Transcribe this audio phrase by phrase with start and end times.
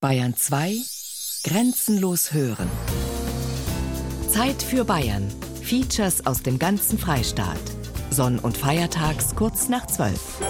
[0.00, 0.76] Bayern 2
[1.42, 2.70] Grenzenlos hören.
[4.28, 5.26] Zeit für Bayern.
[5.60, 7.58] Features aus dem ganzen Freistaat.
[8.10, 10.40] Sonn- und Feiertags kurz nach 12.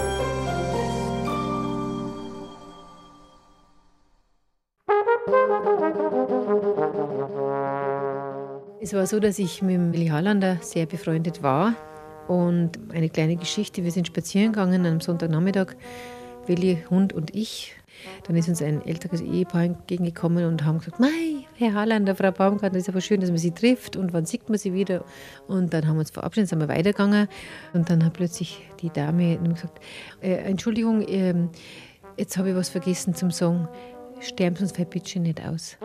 [8.79, 11.73] Es war so, dass ich mit Willi Harlander sehr befreundet war.
[12.27, 15.75] Und eine kleine Geschichte: Wir sind spazieren gegangen am Sonntagnachmittag,
[16.45, 17.78] Willi, Hund und ich.
[18.23, 22.79] Dann ist uns ein älteres Ehepaar entgegengekommen und haben gesagt: Mei, Herr Harlander, Frau Baumgartner,
[22.79, 25.03] ist aber schön, dass man sie trifft und wann sieht man sie wieder?
[25.47, 27.27] Und dann haben wir uns verabschiedet, sind wir weitergegangen.
[27.73, 29.79] Und dann hat plötzlich die Dame gesagt:
[30.21, 31.33] äh, Entschuldigung, äh,
[32.17, 33.67] jetzt habe ich was vergessen zum Song.
[34.21, 35.77] Sterben Sie uns bitte nicht aus.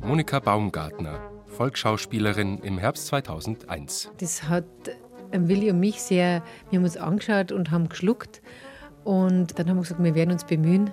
[0.00, 4.10] Monika Baumgartner, Volksschauspielerin im Herbst 2001.
[4.18, 4.64] Das hat
[5.32, 8.42] Willi und mich sehr, wir haben uns angeschaut und haben geschluckt.
[9.04, 10.90] Und dann haben wir gesagt, wir werden uns bemühen.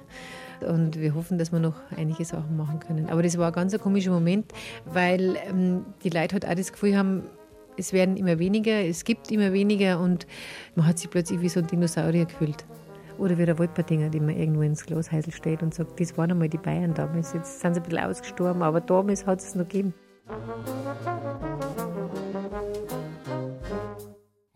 [0.68, 3.10] Und wir hoffen, dass wir noch einige Sachen machen können.
[3.10, 4.52] Aber das war ein ganz komischer Moment,
[4.86, 7.24] weil ähm, die Leute halt auch das Gefühl haben,
[7.78, 10.28] es werden immer weniger, es gibt immer weniger und
[10.76, 12.66] man hat sich plötzlich wie so ein Dinosaurier gefühlt.
[13.18, 16.50] Oder wie der Waldpartinger, die man irgendwo ins Glashäusl steht und sagt, das waren einmal
[16.50, 17.34] die Bayern damals.
[17.34, 19.94] Jetzt sind sie ein bisschen ausgestorben, aber damals hat es noch gegeben.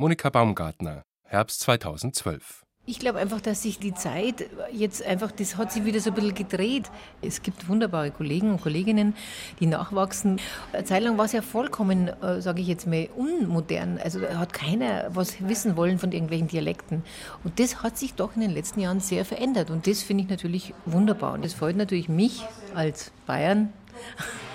[0.03, 2.65] Monika Baumgartner, Herbst 2012.
[2.85, 6.15] Ich glaube einfach, dass sich die Zeit jetzt einfach, das hat sich wieder so ein
[6.15, 6.91] bisschen gedreht.
[7.21, 9.15] Es gibt wunderbare Kollegen und Kolleginnen,
[9.61, 10.41] die nachwachsen.
[10.73, 13.97] Eine Zeit lang war es ja vollkommen, äh, sage ich jetzt mal, unmodern.
[13.97, 17.05] Also hat keiner was wissen wollen von irgendwelchen Dialekten.
[17.45, 19.69] Und das hat sich doch in den letzten Jahren sehr verändert.
[19.69, 21.31] Und das finde ich natürlich wunderbar.
[21.31, 22.43] Und das freut natürlich mich
[22.75, 23.71] als Bayern,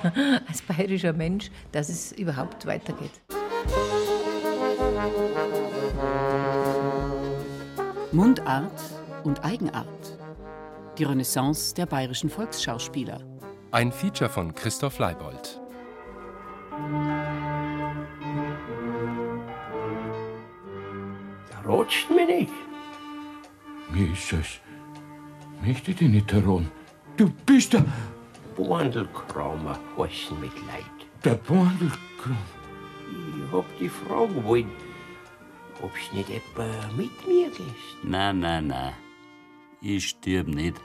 [0.46, 3.22] als bayerischer Mensch, dass es überhaupt weitergeht.
[8.12, 8.80] Mundart
[9.24, 10.18] und Eigenart.
[10.96, 13.20] Die Renaissance der bayerischen Volksschauspieler.
[13.70, 15.60] Ein Feature von Christoph Leibold.
[21.50, 22.52] Da rutscht mir nicht.
[23.90, 24.58] Mir ist es.
[25.62, 26.70] Möchte dich nicht heran.
[27.18, 27.84] Du bist der.
[28.56, 30.84] Borndelkramer heißen mit Leid.
[31.24, 32.36] Der Borndelkramer.
[33.10, 34.70] Ich hab die fragen wollen,
[35.82, 36.66] ob's nicht etwa
[36.96, 37.96] mit mir gehst.
[38.02, 38.92] Na, na, na.
[39.80, 40.76] Ich stirb nicht.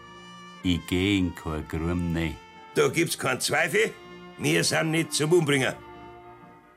[0.63, 2.35] Ich geh in kein Grum ne.
[2.75, 3.93] Da gibt's keinen Zweifel.
[4.37, 5.73] Wir sind nicht zum Umbringen.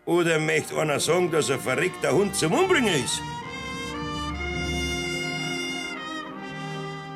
[0.04, 3.20] Oder möchte einer sagen, dass ein verrückter Hund zum Umbringen ist?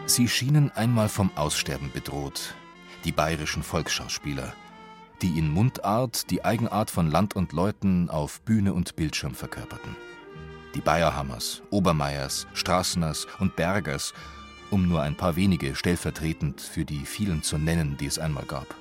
[0.07, 2.55] Sie schienen einmal vom Aussterben bedroht,
[3.05, 4.55] die bayerischen Volksschauspieler,
[5.23, 9.95] die in Mundart die Eigenart von Land und Leuten auf Bühne und Bildschirm verkörperten.
[10.75, 14.15] Die Bayerhammers, Obermeiers, Straßners und Bergers,
[14.71, 18.75] um nur ein paar wenige stellvertretend für die vielen zu nennen, die es einmal gab.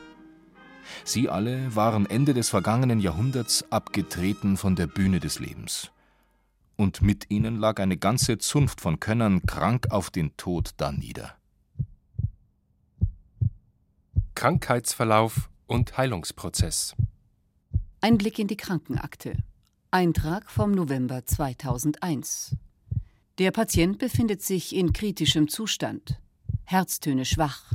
[1.04, 5.92] Sie alle waren Ende des vergangenen Jahrhunderts abgetreten von der Bühne des Lebens.
[6.76, 11.36] Und mit ihnen lag eine ganze Zunft von Könnern krank auf den Tod danieder.
[14.36, 16.96] Krankheitsverlauf und Heilungsprozess.
[18.02, 19.36] Ein Blick in die Krankenakte.
[19.92, 22.56] Eintrag vom November 2001.
[23.40, 26.22] Der Patient befindet sich in kritischem Zustand.
[26.64, 27.74] Herztöne schwach.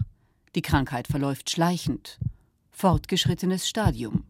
[0.55, 2.21] Die Krankheit verläuft schleichend.
[2.71, 4.23] Fortgeschrittenes Stadium.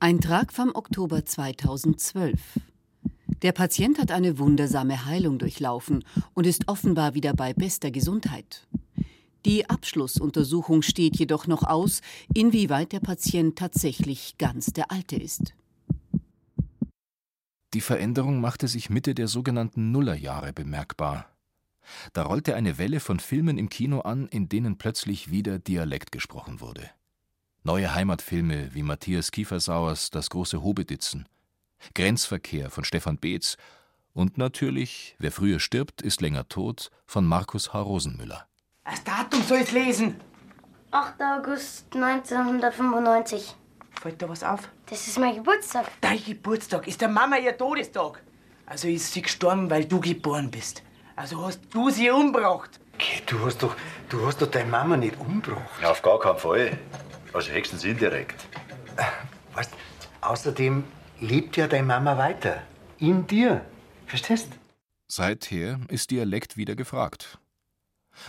[0.00, 2.40] Eintrag vom Oktober 2012.
[3.42, 8.66] Der Patient hat eine wundersame Heilung durchlaufen und ist offenbar wieder bei bester Gesundheit.
[9.44, 12.00] Die Abschlussuntersuchung steht jedoch noch aus,
[12.32, 15.54] inwieweit der Patient tatsächlich ganz der Alte ist.
[17.74, 21.28] Die Veränderung machte sich Mitte der sogenannten Nullerjahre bemerkbar.
[22.14, 26.60] Da rollte eine Welle von Filmen im Kino an, in denen plötzlich wieder Dialekt gesprochen
[26.60, 26.88] wurde.
[27.64, 31.28] Neue Heimatfilme wie Matthias Kiefersauers Das große Hobeditzen,
[31.94, 33.56] Grenzverkehr von Stefan Beetz
[34.12, 37.80] und natürlich Wer früher stirbt, ist länger tot von Markus H.
[37.80, 38.46] Rosenmüller.
[38.84, 40.20] Das Datum soll ich lesen.
[40.90, 41.14] 8.
[41.20, 43.54] August 1995.
[44.00, 44.68] Fällt da was auf?
[44.86, 45.86] Das ist mein Geburtstag.
[46.00, 48.22] Dein Geburtstag ist der Mama ihr Todestag.
[48.66, 50.82] Also ist sie gestorben, weil du geboren bist.
[51.16, 52.78] Also hast du sie umgebracht.
[52.94, 53.74] Okay, du hast doch,
[54.08, 55.84] du hast doch deine Mama nicht umgebracht.
[55.84, 56.78] Auf gar keinen Fall.
[57.32, 58.46] Also höchstens indirekt.
[59.54, 59.72] Weißt,
[60.20, 60.84] außerdem
[61.20, 62.62] lebt ja deine Mama weiter.
[62.98, 63.64] In dir.
[64.06, 64.48] Verstehst?
[65.08, 67.38] Seither ist Dialekt wieder gefragt.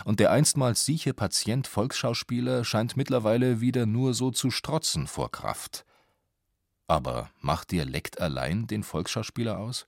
[0.04, 5.84] Und der einstmals sieche Patient Volksschauspieler scheint mittlerweile wieder nur so zu strotzen vor Kraft.
[6.88, 9.86] Aber macht Dialekt allein den Volksschauspieler aus?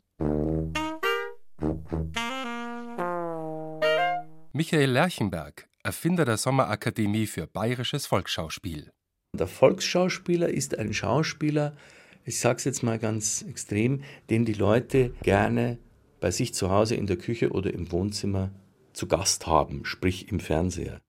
[4.53, 8.91] Michael Lerchenberg, Erfinder der Sommerakademie für bayerisches Volksschauspiel.
[9.35, 11.77] Der Volksschauspieler ist ein Schauspieler,
[12.25, 15.79] ich sag's jetzt mal ganz extrem, den die Leute gerne
[16.21, 18.51] bei sich zu Hause in der Küche oder im Wohnzimmer
[18.99, 21.01] zu Gast haben, sprich im Fernseher.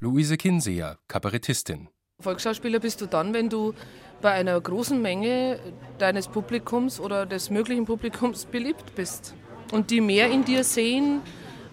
[0.00, 1.88] Luise Kinseer, Kabarettistin.
[2.20, 3.72] Volksschauspieler bist du dann, wenn du
[4.20, 5.60] bei einer großen Menge
[5.98, 9.34] deines Publikums oder des möglichen Publikums beliebt bist
[9.70, 11.22] und die mehr in dir sehen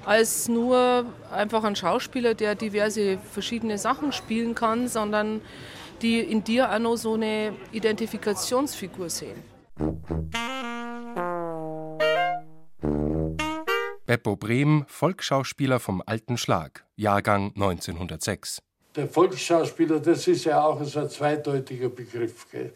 [0.06, 5.42] als nur einfach ein Schauspieler, der diverse verschiedene Sachen spielen kann, sondern
[6.04, 9.57] die in dir auch noch so eine Identifikationsfigur sehen.
[14.08, 18.60] Beppo Brehm, Volksschauspieler vom Alten Schlag, Jahrgang 1906.
[18.96, 22.50] Der Volksschauspieler, das ist ja auch so ein zweideutiger Begriff.
[22.50, 22.74] Gell?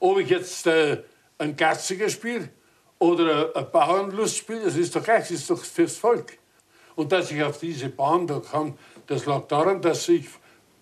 [0.00, 1.02] Ob ich jetzt äh,
[1.38, 2.50] ein Gassiger spiele
[2.98, 6.36] oder ein Bauernlust spiele, das ist doch gleich, das ist doch fürs Volk.
[6.96, 10.28] Und dass ich auf diese Bahn da kam, das lag daran, dass ich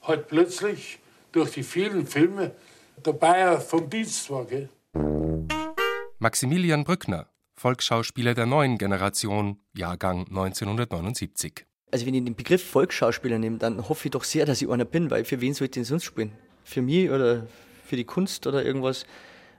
[0.03, 0.99] halt plötzlich
[1.31, 2.53] durch die vielen Filme
[3.05, 4.45] der Bayer vom Dienst war.
[4.45, 4.69] Gell?
[6.25, 11.67] Maximilian Brückner, Volksschauspieler der neuen Generation, Jahrgang 1979.
[11.93, 14.87] Also wenn ich den Begriff Volksschauspieler nehme, dann hoffe ich doch sehr, dass ich einer
[14.87, 16.33] bin, weil für wen sollte ich denn sonst spielen?
[16.65, 17.47] Für mich oder
[17.85, 19.05] für die Kunst oder irgendwas?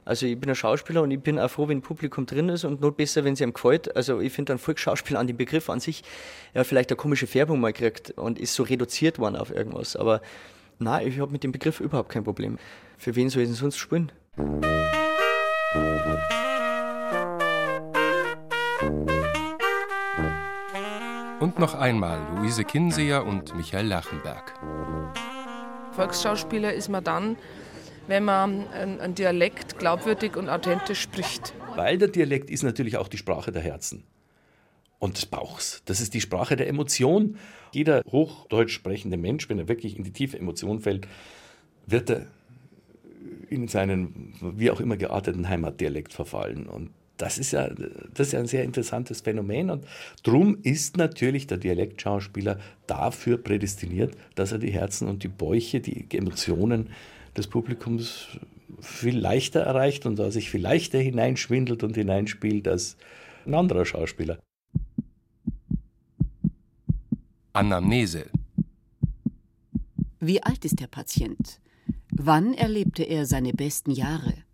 [0.06, 2.64] Also ich bin ein Schauspieler und ich bin auch froh, wenn ein Publikum drin ist
[2.64, 3.96] und not besser, wenn es ihm gefällt.
[3.96, 6.02] Also ich finde ein Volksschauspieler an den Begriff an sich
[6.56, 9.96] ja vielleicht eine komische Färbung mal kriegt und ist so reduziert worden auf irgendwas.
[9.96, 10.20] Aber
[10.80, 12.58] nein, ich habe mit dem Begriff überhaupt kein Problem.
[12.98, 14.12] Für wen soll ich denn sonst spielen?
[21.46, 24.52] Und noch einmal Luise Kinseer und Michael Lachenberg.
[25.92, 27.38] Volksschauspieler ist man dann,
[28.08, 31.54] wenn man einen Dialekt glaubwürdig und authentisch spricht.
[31.76, 34.06] Weil der Dialekt ist natürlich auch die Sprache der Herzen
[34.98, 35.84] und des Bauchs.
[35.86, 37.38] Das ist die Sprache der Emotion.
[37.72, 41.08] Jeder hochdeutsch sprechende Mensch, wenn er wirklich in die tiefe Emotion fällt,
[41.86, 42.26] wird er
[43.52, 46.66] in seinen wie auch immer gearteten Heimatdialekt verfallen.
[46.66, 47.70] Und das ist ja,
[48.14, 49.86] das ist ja ein sehr interessantes Phänomen und
[50.24, 56.08] drum ist natürlich der Dialektschauspieler dafür prädestiniert, dass er die Herzen und die Bäuche, die
[56.16, 56.90] Emotionen
[57.38, 58.28] des Publikums
[58.82, 62.98] viel leichter erreicht und da sich viel leichter hineinschwindelt und hineinspielt als
[63.46, 64.40] ein anderer Schauspieler.
[67.54, 68.26] Anamnese.
[70.20, 71.62] Wie alt ist der Patient?
[72.12, 74.45] Wann erlebte er seine besten Jahre?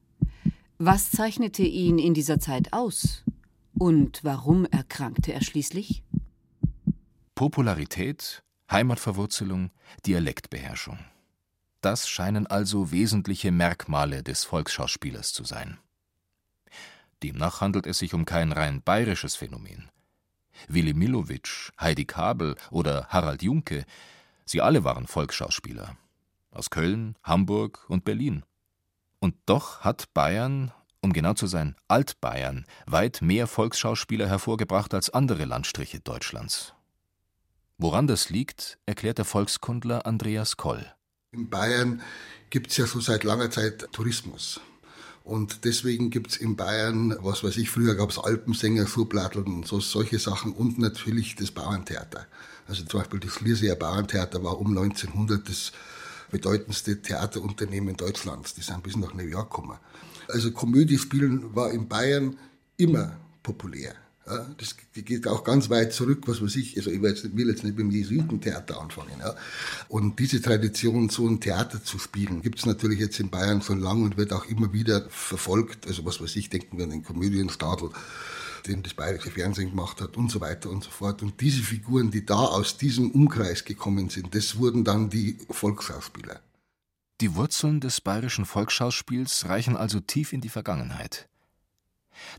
[0.84, 3.24] Was zeichnete ihn in dieser Zeit aus?
[3.78, 6.02] Und warum erkrankte er schließlich?
[7.36, 8.42] Popularität,
[8.72, 9.70] Heimatverwurzelung,
[10.08, 10.98] Dialektbeherrschung.
[11.82, 15.78] Das scheinen also wesentliche Merkmale des Volksschauspielers zu sein.
[17.22, 19.88] Demnach handelt es sich um kein rein bayerisches Phänomen.
[20.68, 23.86] Willy Millowitsch, Heidi Kabel oder Harald Junke,
[24.46, 25.96] sie alle waren Volksschauspieler.
[26.50, 28.42] Aus Köln, Hamburg und Berlin.
[29.22, 35.46] Und doch hat Bayern, um genau zu sein, Altbayern, weit mehr Volksschauspieler hervorgebracht als andere
[35.46, 36.74] Landstriche Deutschlands.
[37.78, 40.92] Woran das liegt, erklärt der Volkskundler Andreas Koll.
[41.32, 42.02] In Bayern
[42.50, 44.60] gibt es ja so seit langer Zeit Tourismus.
[45.24, 49.68] Und deswegen gibt es in Bayern, was weiß ich, früher gab es Alpensänger, Surplatteln und
[49.68, 52.26] so, solche Sachen und natürlich das Bauerntheater.
[52.68, 55.74] Also zum Beispiel das Schlierseer Bauerntheater war um 1900 das
[56.32, 58.54] bedeutendste Theaterunternehmen Deutschlands.
[58.54, 59.78] Die sind bis nach New York gekommen.
[60.28, 62.38] Also Komödie spielen war in Bayern
[62.78, 63.96] immer populär.
[64.28, 66.78] Ja, das geht auch ganz weit zurück, was weiß ich.
[66.78, 69.20] Also ich will jetzt, will jetzt nicht beim Jesuitentheater anfangen.
[69.20, 69.36] Ja.
[69.90, 73.80] Und diese Tradition, so ein Theater zu spielen, gibt es natürlich jetzt in Bayern schon
[73.80, 75.88] lange und wird auch immer wieder verfolgt.
[75.88, 77.90] Also was weiß ich, denken wir an den Komödienstadel,
[78.62, 81.22] den das bayerische Fernsehen gemacht hat und so weiter und so fort.
[81.22, 86.42] Und diese Figuren, die da aus diesem Umkreis gekommen sind, das wurden dann die Volksschauspieler.
[87.22, 91.28] Die Wurzeln des bayerischen Volksschauspiels reichen also tief in die Vergangenheit.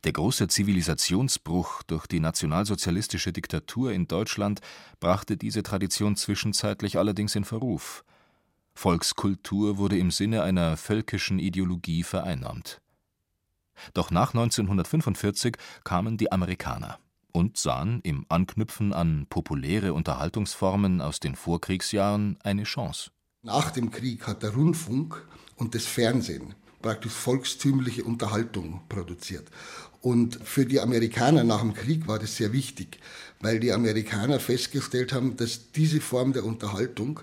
[0.04, 4.60] Der große Zivilisationsbruch durch die nationalsozialistische Diktatur in Deutschland
[5.00, 8.04] brachte diese Tradition zwischenzeitlich allerdings in Verruf.
[8.74, 12.80] Volkskultur wurde im Sinne einer völkischen Ideologie vereinnahmt.
[13.94, 16.98] Doch nach 1945 kamen die Amerikaner
[17.32, 23.10] und sahen im Anknüpfen an populäre Unterhaltungsformen aus den Vorkriegsjahren eine Chance.
[23.42, 25.26] Nach dem Krieg hat der Rundfunk
[25.56, 29.48] und das Fernsehen praktisch volkstümliche Unterhaltung produziert.
[30.00, 32.98] Und für die Amerikaner nach dem Krieg war das sehr wichtig,
[33.40, 37.20] weil die Amerikaner festgestellt haben, dass diese Form der Unterhaltung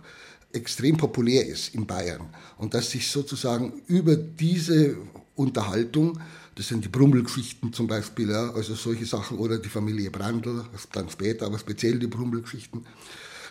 [0.53, 4.98] extrem populär ist in Bayern und dass sich sozusagen über diese
[5.36, 6.20] Unterhaltung
[6.60, 11.10] Das sind die Brummelgeschichten zum Beispiel, ja, also solche Sachen oder die Familie Brandl, dann
[11.10, 12.86] später, aber speziell die Brummelgeschichten,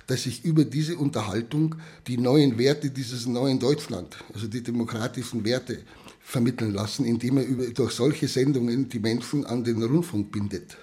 [0.07, 5.85] dass sich über diese Unterhaltung die neuen Werte dieses neuen Deutschland, also die demokratischen Werte
[6.21, 10.77] vermitteln lassen, indem er über, durch solche Sendungen die Menschen an den Rundfunk bindet.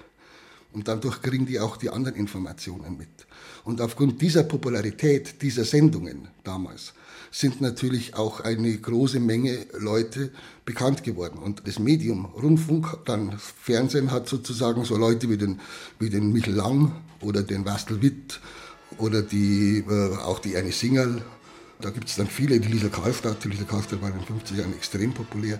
[0.73, 3.27] Und dadurch kriegen die auch die anderen Informationen mit.
[3.65, 6.95] Und aufgrund dieser Popularität dieser Sendungen damals
[7.35, 10.31] sind natürlich auch eine große Menge Leute
[10.63, 11.37] bekannt geworden.
[11.37, 15.59] Und das Medium Rundfunk, dann Fernsehen hat sozusagen so Leute wie den,
[15.99, 18.39] wie den Michel Lang oder den Wastel Witt
[18.99, 21.21] oder die, äh, auch die Anne Singerl.
[21.81, 24.59] Da gibt es dann viele, die Lisa Karlstadt, die Lisa Karlstadt war in den 50er
[24.59, 25.59] Jahren extrem populär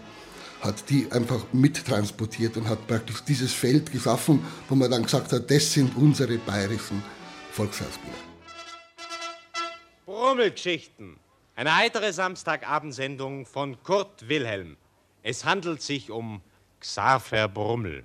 [0.62, 5.52] hat die einfach mittransportiert und hat praktisch dieses Feld geschaffen, wo man dann gesagt hat,
[5.52, 7.04] das sind unsere bayerischen
[7.52, 8.16] Volksschauspieler.
[10.06, 11.18] Brummelgeschichten.
[11.58, 14.76] Eine heitere Samstagabendsendung von Kurt Wilhelm.
[15.24, 16.42] Es handelt sich um
[16.82, 18.04] Xaver Brummel.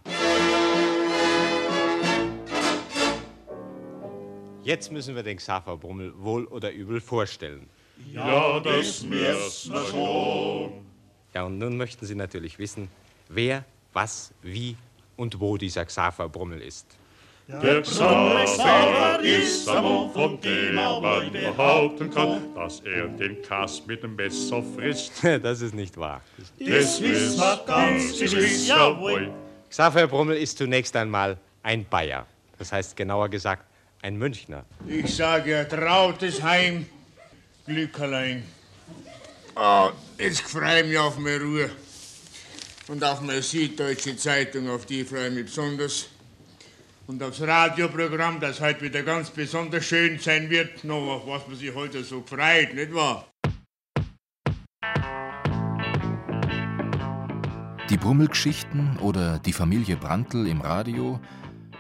[4.63, 7.69] Jetzt müssen wir den Xaver Brummel wohl oder übel vorstellen.
[8.13, 10.87] Ja, das müssen wir schon.
[11.35, 12.89] Ja, und nun möchten Sie natürlich wissen,
[13.29, 14.77] wer, was, wie
[15.17, 17.00] und wo dieser Xaver Brummel ist.
[17.51, 24.03] Der Xaver ist ein Mann, von dem man behaupten kann, dass er den Kass mit
[24.05, 25.13] dem Messer frisst.
[25.43, 26.23] Das ist nicht wahr.
[26.59, 29.33] Das wissen wir ganz gewiss, jawohl.
[29.69, 32.25] Xaver Brummel ist zunächst einmal ein Bayer.
[32.59, 33.65] Das heißt genauer gesagt
[34.03, 34.65] ein Münchner.
[34.87, 36.87] Ich sage ja, trautes Heim,
[37.67, 38.45] Glück allein.
[39.57, 41.71] Ah, jetzt freue ich mich auf meine Ruhe.
[42.87, 46.10] Und auf meine Süddeutsche Zeitung, auf die freue ich mich besonders.
[47.11, 51.57] Und aufs Radioprogramm, das heute wieder ganz besonders schön sein wird, noch auf was man
[51.57, 53.27] sich heute so freut, nicht wahr?
[57.91, 61.19] Die Brummelgeschichten oder die Familie Brandl im Radio,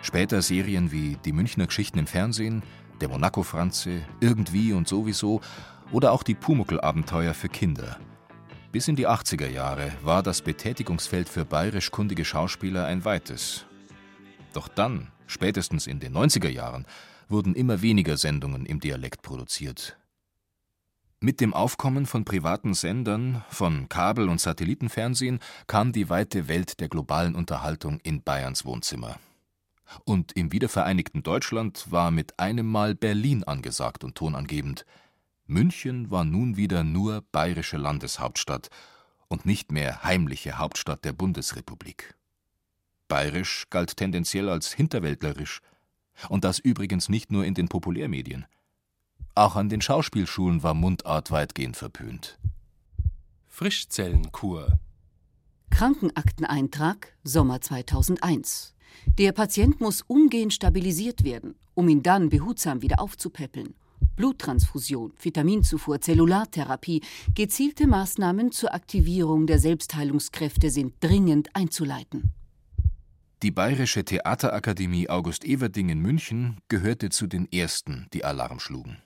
[0.02, 2.64] später Serien wie die Münchner Geschichten im Fernsehen,
[3.00, 5.40] der Monaco-Franze, irgendwie und sowieso
[5.92, 8.00] oder auch die Pumuckl-Abenteuer für Kinder.
[8.72, 13.64] Bis in die 80er Jahre war das Betätigungsfeld für bayerisch kundige Schauspieler ein weites.
[14.52, 16.86] Doch dann, spätestens in den 90er Jahren,
[17.28, 19.96] wurden immer weniger Sendungen im Dialekt produziert.
[21.20, 26.88] Mit dem Aufkommen von privaten Sendern, von Kabel- und Satellitenfernsehen kam die weite Welt der
[26.88, 29.18] globalen Unterhaltung in Bayerns Wohnzimmer.
[30.04, 34.86] Und im wiedervereinigten Deutschland war mit einem Mal Berlin angesagt und tonangebend.
[35.46, 38.70] München war nun wieder nur bayerische Landeshauptstadt
[39.28, 42.14] und nicht mehr heimliche Hauptstadt der Bundesrepublik.
[43.10, 45.62] Bayerisch galt tendenziell als hinterwäldlerisch,
[46.28, 48.46] und das übrigens nicht nur in den Populärmedien.
[49.34, 52.38] Auch an den Schauspielschulen war Mundart weitgehend verpönt.
[53.48, 54.78] Frischzellenkur.
[55.70, 58.74] Krankenakteneintrag Sommer 2001.
[59.18, 63.74] Der Patient muss umgehend stabilisiert werden, um ihn dann behutsam wieder aufzupäppeln.
[64.14, 67.02] Bluttransfusion, Vitaminzufuhr, Zellulartherapie,
[67.34, 72.30] gezielte Maßnahmen zur Aktivierung der Selbstheilungskräfte sind dringend einzuleiten.
[73.42, 78.98] Die Bayerische Theaterakademie August Everding in München gehörte zu den ersten, die Alarm schlugen.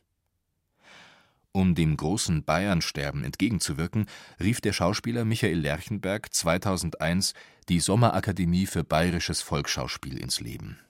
[1.53, 4.07] Um dem großen Bayernsterben entgegenzuwirken,
[4.41, 7.35] rief der Schauspieler Michael Lerchenberg 2001
[7.69, 10.81] die Sommerakademie für bayerisches Volksschauspiel ins Leben.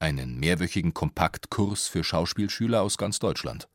[0.00, 3.68] Einen mehrwöchigen Kompaktkurs für Schauspielschüler aus ganz Deutschland.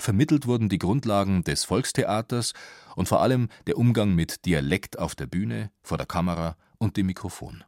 [0.00, 2.52] Vermittelt wurden die Grundlagen des Volkstheaters
[2.96, 7.06] und vor allem der Umgang mit Dialekt auf der Bühne, vor der Kamera und dem
[7.06, 7.62] Mikrofon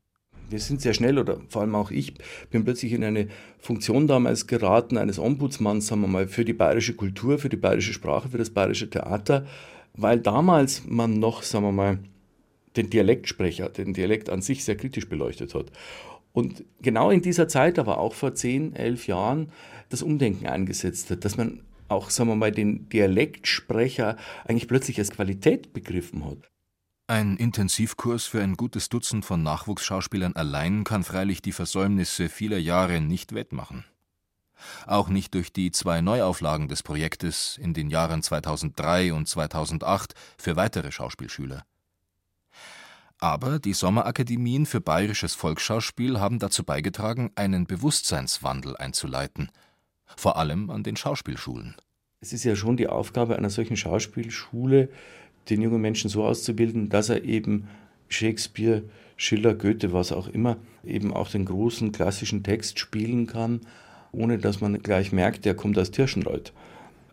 [0.50, 2.14] wir sind sehr schnell, oder vor allem auch ich,
[2.50, 3.28] bin plötzlich in eine
[3.58, 7.92] Funktion damals geraten, eines Ombudsmanns, sagen wir mal, für die bayerische Kultur, für die bayerische
[7.92, 9.46] Sprache, für das bayerische Theater,
[9.94, 11.98] weil damals man noch, sagen wir mal,
[12.76, 15.72] den Dialektsprecher, den Dialekt an sich sehr kritisch beleuchtet hat.
[16.32, 19.50] Und genau in dieser Zeit, aber auch vor zehn, elf Jahren,
[19.88, 25.10] das Umdenken eingesetzt hat, dass man auch, sagen wir mal, den Dialektsprecher eigentlich plötzlich als
[25.10, 26.48] Qualität begriffen hat.
[27.10, 33.00] Ein Intensivkurs für ein gutes Dutzend von Nachwuchsschauspielern allein kann freilich die Versäumnisse vieler Jahre
[33.00, 33.84] nicht wettmachen.
[34.86, 40.54] Auch nicht durch die zwei Neuauflagen des Projektes in den Jahren 2003 und 2008 für
[40.54, 41.64] weitere Schauspielschüler.
[43.18, 49.50] Aber die Sommerakademien für bayerisches Volksschauspiel haben dazu beigetragen, einen Bewusstseinswandel einzuleiten,
[50.16, 51.74] vor allem an den Schauspielschulen.
[52.20, 54.90] Es ist ja schon die Aufgabe einer solchen Schauspielschule,
[55.48, 57.68] den jungen Menschen so auszubilden, dass er eben
[58.08, 58.82] Shakespeare,
[59.16, 63.60] Schiller, Goethe, was auch immer, eben auch den großen klassischen Text spielen kann,
[64.12, 66.52] ohne dass man gleich merkt, der kommt aus Tirschenreuth.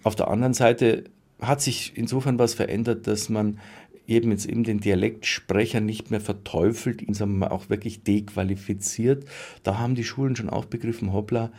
[0.04, 1.06] Auf der anderen Seite
[1.42, 3.60] hat sich insofern was verändert, dass man
[4.08, 9.26] eben jetzt eben den Dialektsprecher nicht mehr verteufelt, ihn sagen wir auch wirklich dequalifiziert.
[9.64, 11.52] Da haben die Schulen schon auch begriffen, hoppla,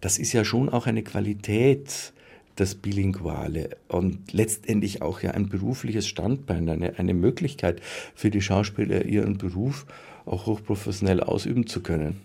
[0.00, 2.12] das ist ja schon auch eine Qualität,
[2.60, 7.80] das Bilinguale und letztendlich auch ja ein berufliches Standbein, eine, eine Möglichkeit
[8.14, 9.86] für die Schauspieler, ihren Beruf
[10.26, 12.20] auch hochprofessionell ausüben zu können.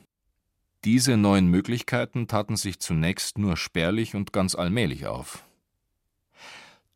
[0.83, 5.45] Diese neuen Möglichkeiten taten sich zunächst nur spärlich und ganz allmählich auf.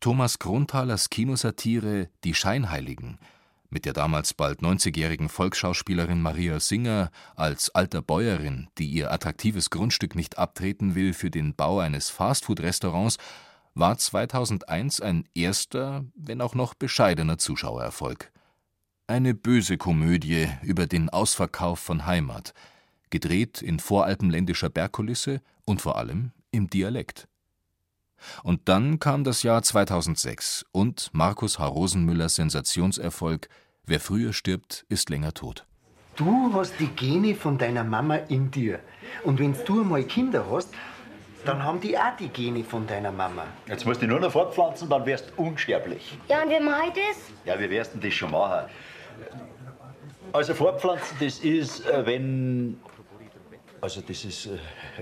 [0.00, 3.18] Thomas Kronthalers Kinosatire Die Scheinheiligen
[3.70, 10.14] mit der damals bald 90-jährigen Volksschauspielerin Maria Singer als alter Bäuerin, die ihr attraktives Grundstück
[10.14, 13.18] nicht abtreten will für den Bau eines Fastfood-Restaurants,
[13.74, 18.32] war 2001 ein erster, wenn auch noch bescheidener Zuschauererfolg.
[19.06, 22.54] Eine böse Komödie über den Ausverkauf von Heimat,
[23.10, 27.28] gedreht in voralpenländischer Bergkulisse und vor allem im Dialekt.
[28.42, 31.66] Und dann kam das Jahr 2006 und Markus H.
[31.66, 33.48] Rosenmüllers Sensationserfolg
[33.88, 35.64] Wer früher stirbt, ist länger tot.
[36.14, 38.80] Du hast die Gene von deiner Mama in dir.
[39.24, 40.74] Und wenn du einmal Kinder hast,
[41.46, 43.44] dann haben die auch die Gene von deiner Mama.
[43.66, 46.18] Jetzt musst du nur noch fortpflanzen, dann wärst du unsterblich.
[46.28, 47.16] Ja, und wie mache ich das?
[47.46, 48.68] Ja, wie wirst du das schon machen?
[50.34, 52.78] Also fortpflanzen, das ist, äh, wenn
[53.80, 54.58] also das ist äh,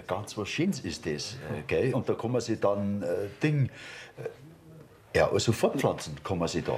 [0.06, 1.94] ganz was Schönes ist das, äh, gell?
[1.94, 3.06] Und da kann man sich dann äh,
[3.42, 3.70] Ding,
[4.18, 6.76] äh, ja, also fortpflanzen kann man sich da.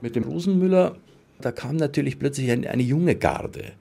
[0.00, 0.96] Mit dem Rosenmüller,
[1.40, 3.72] da kam natürlich plötzlich eine, eine junge Garde,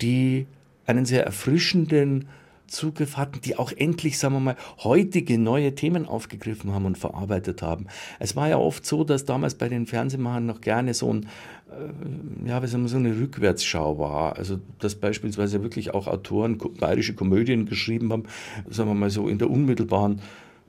[0.00, 0.46] die
[0.86, 2.28] einen sehr erfrischenden
[2.68, 7.62] Zugriff hatten, die auch endlich, sagen wir mal, heutige neue Themen aufgegriffen haben und verarbeitet
[7.62, 7.86] haben.
[8.18, 11.28] Es war ja oft so, dass damals bei den Fernsehmachern noch gerne so ein
[12.44, 14.36] ja, wie sagen wir, so eine Rückwärtsschau war.
[14.36, 18.24] Also, dass beispielsweise wirklich auch Autoren bayerische Komödien geschrieben haben,
[18.68, 20.20] sagen wir mal so in der unmittelbaren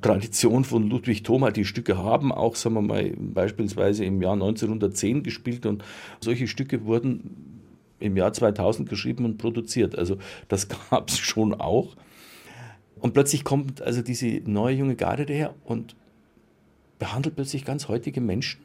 [0.01, 1.51] Tradition von Ludwig Thoma.
[1.51, 5.84] Die Stücke haben auch, sagen wir mal, beispielsweise im Jahr 1910 gespielt und
[6.22, 7.62] solche Stücke wurden
[8.00, 9.98] im Jahr 2000 geschrieben und produziert.
[9.98, 10.17] Also,
[10.48, 11.95] das gab es schon auch.
[13.00, 15.95] Und plötzlich kommt also diese neue junge Garde daher und
[16.98, 18.60] behandelt plötzlich ganz heutige Menschen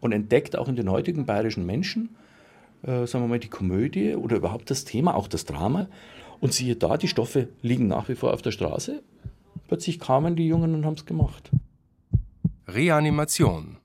[0.00, 2.10] und entdeckt auch in den heutigen bayerischen Menschen,
[2.82, 5.88] äh, sagen wir mal, die Komödie oder überhaupt das Thema, auch das Drama.
[6.40, 9.02] Und siehe da, die Stoffe liegen nach wie vor auf der Straße.
[9.68, 11.50] Plötzlich kamen die Jungen und haben es gemacht.
[12.66, 13.76] Reanimation.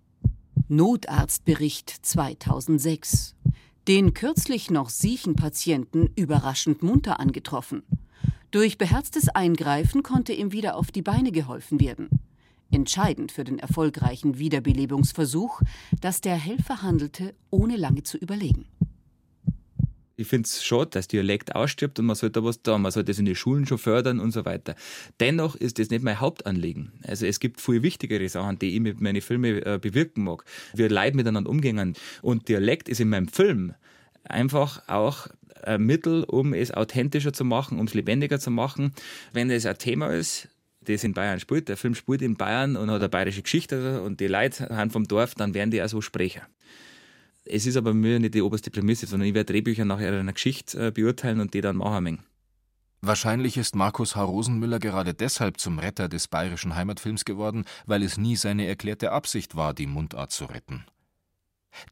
[0.68, 3.36] Notarztbericht 2006.
[3.88, 7.84] Den kürzlich noch siechen Patienten überraschend munter angetroffen.
[8.52, 12.10] Durch beherztes Eingreifen konnte ihm wieder auf die Beine geholfen werden.
[12.76, 15.62] Entscheidend für den erfolgreichen Wiederbelebungsversuch,
[16.02, 18.66] dass der Helfer handelte, ohne lange zu überlegen.
[20.18, 23.12] Ich finde es schade, dass Dialekt ausstirbt und man sollte da was da, man sollte
[23.12, 24.76] das in den Schulen schon fördern und so weiter.
[25.22, 26.92] Dennoch ist das nicht mein Hauptanliegen.
[27.08, 30.44] Also es gibt viel wichtigere Sachen, die ich mit meinen Filmen äh, bewirken mag.
[30.74, 31.96] Wir Leute miteinander umgehen.
[32.22, 33.74] Und Dialekt ist in meinem Film
[34.26, 35.28] einfach auch
[35.64, 38.92] ein Mittel, um es authentischer zu machen, um es lebendiger zu machen.
[39.32, 40.50] Wenn es ein Thema ist,
[40.86, 44.20] das in Bayern spielt, der Film spielt in Bayern und hat eine bayerische Geschichte und
[44.20, 46.48] die Leute haben vom Dorf, dann werden die auch so Sprecher.
[47.46, 50.88] Es ist aber mir nicht die oberste Prämisse, sondern ich werde Drehbücher nach einer Geschichte
[50.88, 52.20] äh, beurteilen und die dann machen.
[53.02, 54.24] Wahrscheinlich ist Markus H.
[54.24, 59.56] Rosenmüller gerade deshalb zum Retter des bayerischen Heimatfilms geworden, weil es nie seine erklärte Absicht
[59.56, 60.86] war, die Mundart zu retten.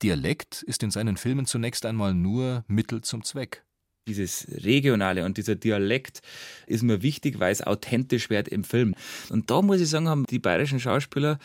[0.02, 3.64] Dialekt ist in seinen Filmen zunächst einmal nur Mittel zum Zweck.
[4.08, 6.22] Dieses Regionale und dieser Dialekt
[6.68, 8.96] ist mir wichtig, weil es authentisch wird im Film.
[9.30, 11.39] Und da muss ich sagen, haben die bayerischen Schauspieler,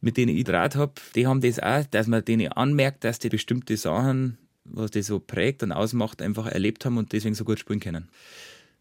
[0.00, 3.30] mit denen ich draht habe, die haben das auch, dass man denen anmerkt, dass die
[3.30, 7.58] bestimmte Sachen, was die so prägt und ausmacht, einfach erlebt haben und deswegen so gut
[7.58, 8.08] spielen können.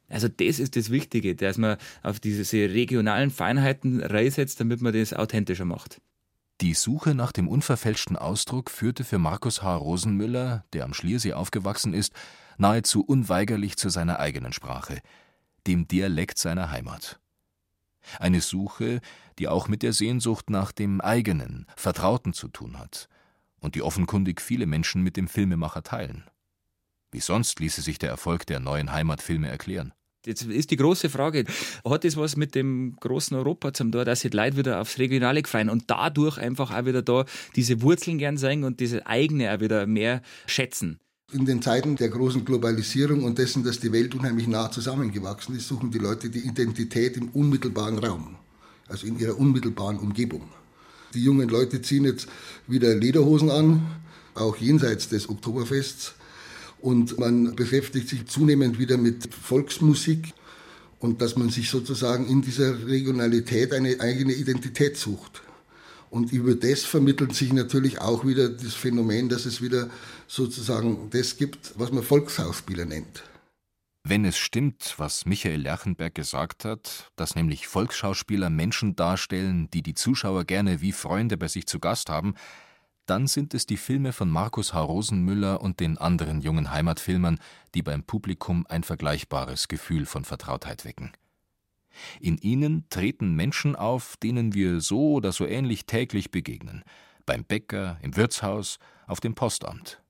[0.08, 5.13] Also das ist das Wichtige, dass man auf diese regionalen Feinheiten reinsetzt, damit man das
[5.13, 6.00] authentischer macht.
[6.62, 9.76] Die Suche nach dem unverfälschten Ausdruck führte für Markus H.
[9.76, 12.13] Rosenmüller, der am Schliersee aufgewachsen ist,
[12.58, 15.00] nahezu unweigerlich zu seiner eigenen Sprache,
[15.68, 17.20] dem Dialekt seiner Heimat.
[18.20, 19.02] Eine Suche,
[19.39, 23.10] die auch mit der Sehnsucht nach dem eigenen, Vertrauten zu tun hat
[23.60, 26.24] und die offenkundig viele Menschen mit dem Filmemacher teilen.
[27.12, 29.94] Wie sonst ließe sich der Erfolg der neuen Heimatfilme erklären?
[30.26, 31.46] Jetzt ist die große Frage,
[31.88, 34.98] hat das was mit dem großen Europa zum tun, dass sich die Leute wieder aufs
[34.98, 39.54] Regionale freuen und dadurch einfach auch wieder da diese Wurzeln gern sein und diese eigene
[39.54, 41.00] auch wieder mehr schätzen?
[41.32, 45.68] In den Zeiten der großen Globalisierung und dessen, dass die Welt unheimlich nah zusammengewachsen ist,
[45.68, 48.36] suchen die Leute die Identität im unmittelbaren Raum,
[48.88, 50.44] also in ihrer unmittelbaren Umgebung.
[51.16, 52.28] Die jungen Leute ziehen jetzt
[52.68, 53.82] wieder Lederhosen an,
[54.36, 56.14] auch jenseits des Oktoberfests.
[56.80, 60.32] Und man beschäftigt sich zunehmend wieder mit Volksmusik
[61.00, 65.42] und dass man sich sozusagen in dieser Regionalität eine eigene Identität sucht.
[66.15, 69.89] Und über das vermittelt sich natürlich auch wieder das Phänomen, dass es wieder
[70.28, 73.25] sozusagen das gibt, was man Volksschauspieler nennt.
[74.06, 79.93] Wenn es stimmt, was Michael Lerchenberg gesagt hat, dass nämlich Volksschauspieler Menschen darstellen, die die
[79.93, 82.36] Zuschauer gerne wie Freunde bei sich zu Gast haben,
[83.08, 84.80] dann sind es die Filme von Markus H.
[84.80, 87.39] Rosenmüller und den anderen jungen Heimatfilmern,
[87.73, 91.12] die beim Publikum ein vergleichbares Gefühl von Vertrautheit wecken.
[92.19, 96.84] In ihnen treten Menschen auf, denen wir so oder so ähnlich täglich begegnen.
[97.25, 100.01] Beim Bäcker, im Wirtshaus, auf dem Postamt.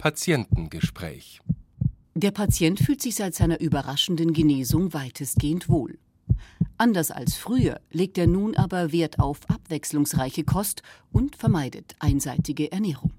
[0.00, 1.42] Patientengespräch.
[2.14, 5.98] Der Patient fühlt sich seit seiner überraschenden Genesung weitestgehend wohl.
[6.76, 13.12] Anders als früher legt er nun aber Wert auf abwechslungsreiche Kost und vermeidet einseitige Ernährung.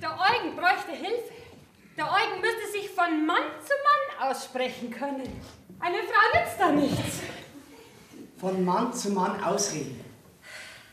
[0.00, 1.32] Der Eugen bräuchte Hilfe.
[1.96, 3.72] Der Eugen müsste sich von Mann zu
[4.20, 5.28] Mann aussprechen können.
[5.80, 7.22] Eine Frau nützt da nichts.
[8.36, 10.00] Von Mann zu Mann ausreden.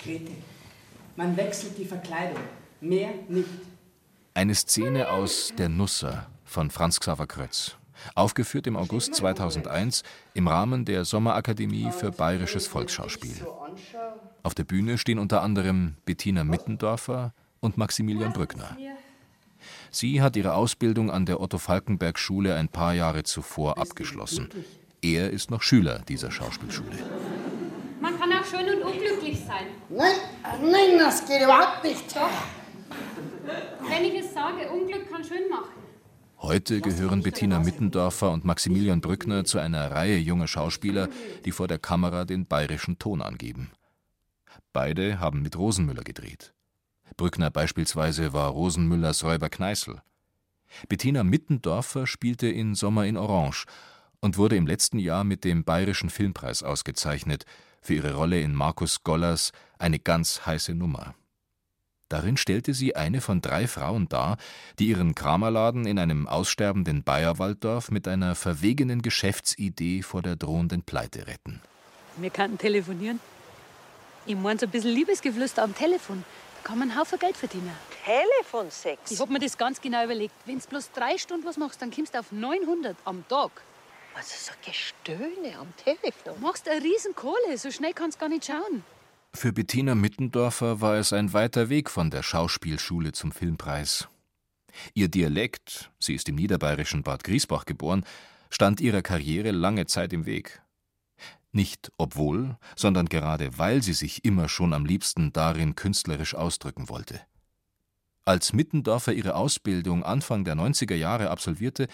[0.01, 0.31] Grete,
[1.15, 2.41] man wechselt die Verkleidung.
[2.81, 3.49] Mehr nicht.
[4.33, 7.75] Eine Szene aus Der Nusser von Franz Xaver Krötz.
[8.15, 13.45] Aufgeführt im August 2001 im Rahmen der Sommerakademie für Bayerisches Volksschauspiel.
[14.41, 18.75] Auf der Bühne stehen unter anderem Bettina Mittendorfer und Maximilian Brückner.
[19.91, 24.49] Sie hat ihre Ausbildung an der Otto-Falkenberg-Schule ein paar Jahre zuvor abgeschlossen.
[25.01, 26.97] Er ist noch Schüler dieser Schauspielschule.
[28.01, 29.67] Man kann auch schön und unglücklich sein.
[29.89, 30.15] Nein,
[30.61, 32.15] nein, das geht überhaupt nicht.
[32.15, 32.29] Doch.
[33.89, 35.79] Wenn ich es sage, Unglück kann schön machen.
[36.41, 41.09] Heute gehören Bettina Mittendorfer und Maximilian Brückner zu einer Reihe junger Schauspieler,
[41.43, 43.71] die vor der Kamera den bayerischen Ton angeben.
[44.71, 46.53] Beide haben mit Rosenmüller gedreht.
[47.17, 50.01] Brückner beispielsweise war Rosenmüllers Räuber Kneißl.
[50.87, 53.65] Bettina Mittendorfer spielte in Sommer in Orange
[54.21, 57.45] und wurde im letzten Jahr mit dem Bayerischen Filmpreis ausgezeichnet
[57.81, 61.15] für ihre Rolle in Markus Gollers Eine ganz heiße Nummer.
[62.09, 64.37] Darin stellte sie eine von drei Frauen dar,
[64.79, 71.27] die ihren Kramerladen in einem aussterbenden Bayerwalddorf mit einer verwegenen Geschäftsidee vor der drohenden Pleite
[71.27, 71.61] retten.
[72.17, 73.19] Wir könnten telefonieren.
[74.25, 76.23] Ich meine, so ein bisschen Liebesgeflüster am Telefon.
[76.57, 77.71] Da kann man einen Haufen Geld verdienen.
[78.03, 79.11] Telefonsex?
[79.11, 80.33] Ich hab mir das ganz genau überlegt.
[80.45, 83.51] Wenn du bloß drei Stunden was machst, dann kommst du auf 900 am Tag.
[84.15, 86.33] Also so Gestöhne am Telefon.
[86.35, 87.57] Du machst eine riesen Kohle.
[87.57, 88.83] So schnell kannst du gar nicht schauen.
[89.33, 94.07] Für Bettina Mittendorfer war es ein weiter Weg von der Schauspielschule zum Filmpreis.
[94.93, 98.05] Ihr Dialekt, sie ist im niederbayerischen Bad Griesbach geboren,
[98.49, 100.61] stand ihrer Karriere lange Zeit im Weg.
[101.51, 107.21] Nicht obwohl, sondern gerade weil sie sich immer schon am liebsten darin künstlerisch ausdrücken wollte.
[108.25, 111.87] Als Mittendorfer ihre Ausbildung Anfang der 90er Jahre absolvierte,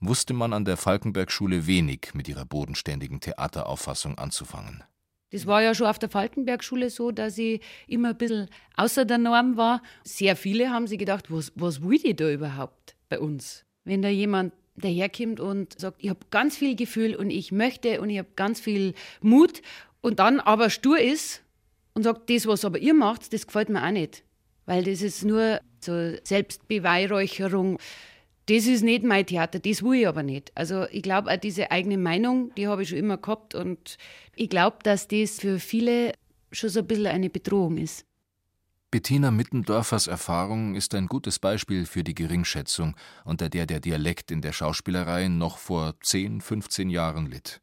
[0.00, 4.84] wusste man an der Falkenberg-Schule wenig mit ihrer bodenständigen Theaterauffassung anzufangen.
[5.34, 9.18] Das war ja schon auf der Falkenberg-Schule so, dass ich immer ein bisschen außer der
[9.18, 9.82] Norm war.
[10.04, 13.64] Sehr viele haben sich gedacht, was, was will die da überhaupt bei uns?
[13.82, 18.10] Wenn da jemand daherkommt und sagt, ich habe ganz viel Gefühl und ich möchte und
[18.10, 19.60] ich habe ganz viel Mut
[20.02, 21.42] und dann aber stur ist
[21.94, 24.22] und sagt, das, was aber ihr macht, das gefällt mir auch nicht.
[24.66, 27.78] Weil das ist nur so Selbstbeweihräucherung.
[28.46, 30.52] Das ist nicht mein Theater, das will ich aber nicht.
[30.54, 33.96] Also ich glaube, auch diese eigene Meinung, die habe ich schon immer gehabt und
[34.36, 36.12] ich glaube, dass das für viele
[36.52, 38.04] schon so ein bisschen eine Bedrohung ist.
[38.90, 44.40] Bettina Mittendorfers Erfahrung ist ein gutes Beispiel für die Geringschätzung, unter der der Dialekt in
[44.40, 47.60] der Schauspielerei noch vor 10, 15 Jahren litt.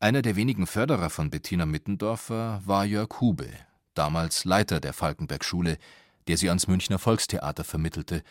[0.00, 3.48] Einer der wenigen Förderer von Bettina Mittendorfer war Jörg Hube,
[3.94, 5.78] damals Leiter der Falkenberg-Schule,
[6.26, 8.24] der sie ans Münchner Volkstheater vermittelte,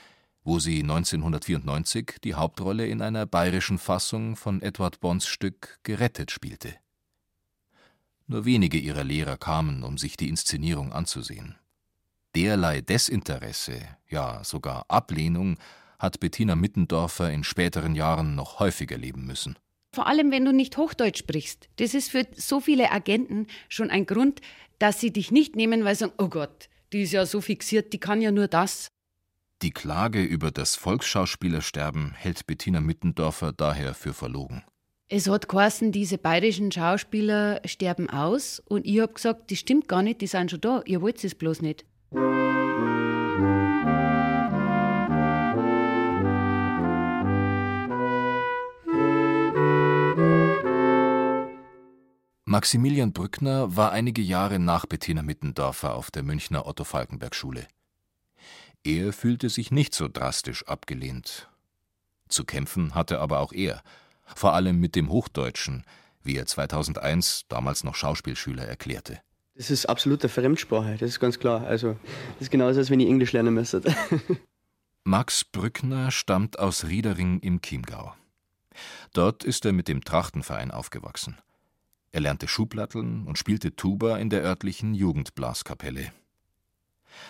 [0.45, 6.75] wo sie 1994 die Hauptrolle in einer bayerischen Fassung von Edward Bonds Stück Gerettet spielte.
[8.27, 11.55] Nur wenige ihrer Lehrer kamen, um sich die Inszenierung anzusehen.
[12.35, 15.57] Derlei Desinteresse, ja sogar Ablehnung,
[15.97, 19.57] hat Bettina Mittendorfer in späteren Jahren noch häufig erleben müssen.
[19.93, 21.69] Vor allem, wenn du nicht Hochdeutsch sprichst.
[21.77, 24.41] Das ist für so viele Agenten schon ein Grund,
[24.77, 27.93] dass sie dich nicht nehmen, weil sie sagen, oh Gott, die ist ja so fixiert,
[27.93, 28.89] die kann ja nur das.
[29.61, 34.63] Die Klage über das Volksschauspielersterben hält Bettina Mittendorfer daher für verlogen.
[35.07, 40.01] Es hat geheißen, diese bayerischen Schauspieler sterben aus und ich habe gesagt, das stimmt gar
[40.01, 41.85] nicht, die sind schon da, ihr wollt es bloß nicht.
[52.47, 57.67] Maximilian Brückner war einige Jahre nach Bettina Mittendorfer auf der Münchner Otto-Falkenberg-Schule.
[58.85, 61.49] Er fühlte sich nicht so drastisch abgelehnt.
[62.29, 63.81] Zu kämpfen hatte aber auch er,
[64.35, 65.83] vor allem mit dem Hochdeutschen,
[66.21, 69.19] wie er 2001, damals noch Schauspielschüler, erklärte.
[69.55, 71.65] Das ist absolute Fremdsprache, das ist ganz klar.
[71.65, 71.93] Also,
[72.33, 73.81] das ist genauso, als wenn ich Englisch lernen müsste.
[75.03, 78.13] Max Brückner stammt aus Riedering im Chiemgau.
[79.13, 81.39] Dort ist er mit dem Trachtenverein aufgewachsen.
[82.11, 86.11] Er lernte Schublatteln und spielte Tuba in der örtlichen Jugendblaskapelle.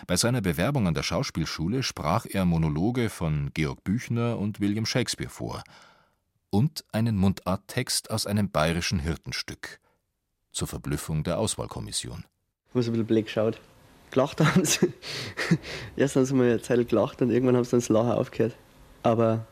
[0.06, 5.30] Bei seiner Bewerbung an der Schauspielschule sprach er Monologe von Georg Büchner und William Shakespeare
[5.30, 5.62] vor
[6.50, 9.80] und einen Mundarttext aus einem bayerischen Hirtenstück
[10.52, 12.24] zur Verblüffung der Auswahlkommission.
[12.68, 13.60] Ich muss ein bisschen blöd geschaut.
[14.10, 14.92] Gelacht haben sie.
[15.96, 18.56] Erst haben sie mal eine Zeit gelacht und irgendwann haben sie dann das Lachen aufgehört.
[19.02, 19.46] Aber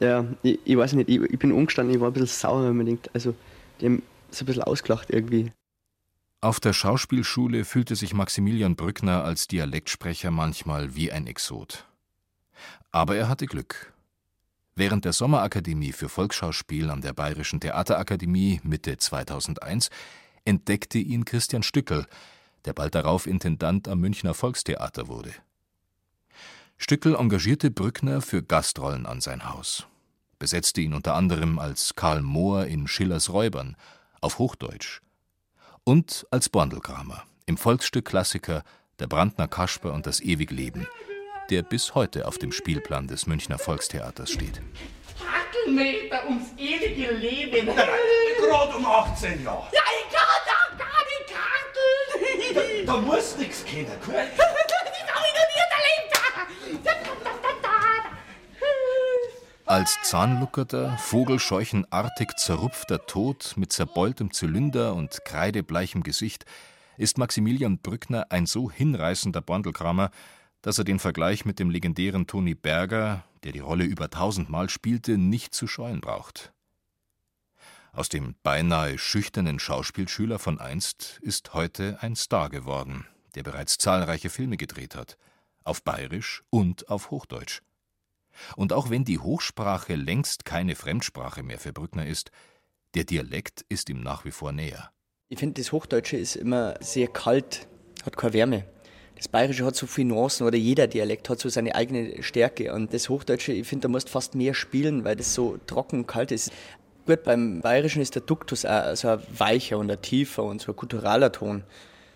[0.00, 2.76] ja, ich, ich weiß nicht, ich, ich, bin umgestanden, ich war ein bisschen sauer, wenn
[2.76, 3.34] man denkt, also
[3.80, 5.52] die haben so ein bisschen ausgelacht irgendwie.
[6.44, 11.86] Auf der Schauspielschule fühlte sich Maximilian Brückner als Dialektsprecher manchmal wie ein Exot.
[12.92, 13.94] Aber er hatte Glück.
[14.74, 19.88] Während der Sommerakademie für Volksschauspiel an der Bayerischen Theaterakademie Mitte 2001
[20.44, 22.06] entdeckte ihn Christian Stückel,
[22.66, 25.32] der bald darauf Intendant am Münchner Volkstheater wurde.
[26.76, 29.86] Stückel engagierte Brückner für Gastrollen an sein Haus,
[30.38, 33.78] besetzte ihn unter anderem als Karl Mohr in Schillers Räubern
[34.20, 35.00] auf Hochdeutsch
[35.84, 38.64] und als Borndelkramer im Volksstück Klassiker
[38.98, 40.86] Der Brandner Kasper und das ewig Leben,
[41.50, 44.62] der bis heute auf dem Spielplan des Münchner Volkstheaters steht.
[45.16, 47.66] Fackelmeter ums ewige Leben.
[47.66, 49.66] Gerade um 18 Jahre.
[49.72, 52.84] Ja, ich kann doch gar nicht karteln.
[52.86, 54.28] Da, da muss nichts kennen, gell?
[59.74, 66.44] Als zahnluckerter, vogelscheuchenartig zerrupfter Tod mit zerbeultem Zylinder und kreidebleichem Gesicht
[66.96, 70.12] ist Maximilian Brückner ein so hinreißender Bondelkramer,
[70.62, 75.18] dass er den Vergleich mit dem legendären Toni Berger, der die Rolle über tausendmal spielte,
[75.18, 76.52] nicht zu scheuen braucht.
[77.92, 84.30] Aus dem beinahe schüchternen Schauspielschüler von einst ist heute ein Star geworden, der bereits zahlreiche
[84.30, 85.18] Filme gedreht hat,
[85.64, 87.60] auf Bayerisch und auf Hochdeutsch.
[88.56, 92.30] Und auch wenn die Hochsprache längst keine Fremdsprache mehr für Brückner ist,
[92.94, 94.90] der Dialekt ist ihm nach wie vor näher.
[95.28, 97.66] Ich finde, das Hochdeutsche ist immer sehr kalt,
[98.04, 98.64] hat keine Wärme.
[99.16, 102.74] Das Bayerische hat so viele Nuancen oder jeder Dialekt hat so seine eigene Stärke.
[102.74, 106.06] Und das Hochdeutsche, ich finde, da musst fast mehr spielen, weil das so trocken und
[106.06, 106.52] kalt ist.
[107.06, 110.72] Gut, beim Bayerischen ist der Duktus auch so ein weicher und ein tiefer und so
[110.72, 111.64] ein gutturaler Ton.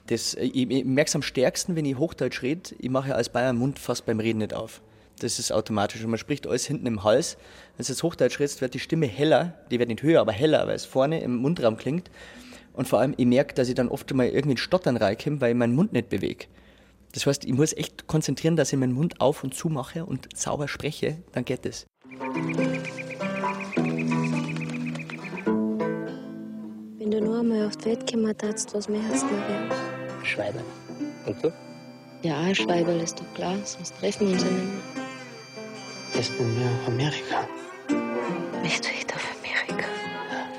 [0.06, 2.74] Das, ich, ich merke es am stärksten, wenn ich Hochdeutsch rede.
[2.78, 4.80] Ich mache als Bayer den Mund fast beim Reden nicht auf.
[5.18, 6.02] Das ist automatisch.
[6.02, 7.36] Und man spricht alles hinten im Hals.
[7.76, 9.54] Wenn du jetzt Hochdeutsch redest, wird die Stimme heller.
[9.70, 12.10] Die wird nicht höher, aber heller, weil es vorne im Mundraum klingt.
[12.72, 15.50] Und vor allem, ich merke, dass ich dann oft mal irgendwie in Stottern reinkomme, weil
[15.50, 16.46] ich meinen Mund nicht bewege.
[17.12, 20.28] Das heißt, ich muss echt konzentrieren, dass ich meinen Mund auf und zu mache und
[20.36, 21.86] sauber spreche, dann geht es.
[26.98, 29.70] Wenn du nur einmal auf die Welt gekommen darfst, was möchtest du noch werden?
[30.22, 30.60] Schweiber.
[31.26, 31.52] Und du?
[32.22, 35.07] Ja, Schweiberl ist doch klar, sonst treffen wir uns ja nicht mehr.
[36.14, 37.46] Bist du mir auf Amerika?
[38.62, 39.86] Möchtest du echt auf Amerika?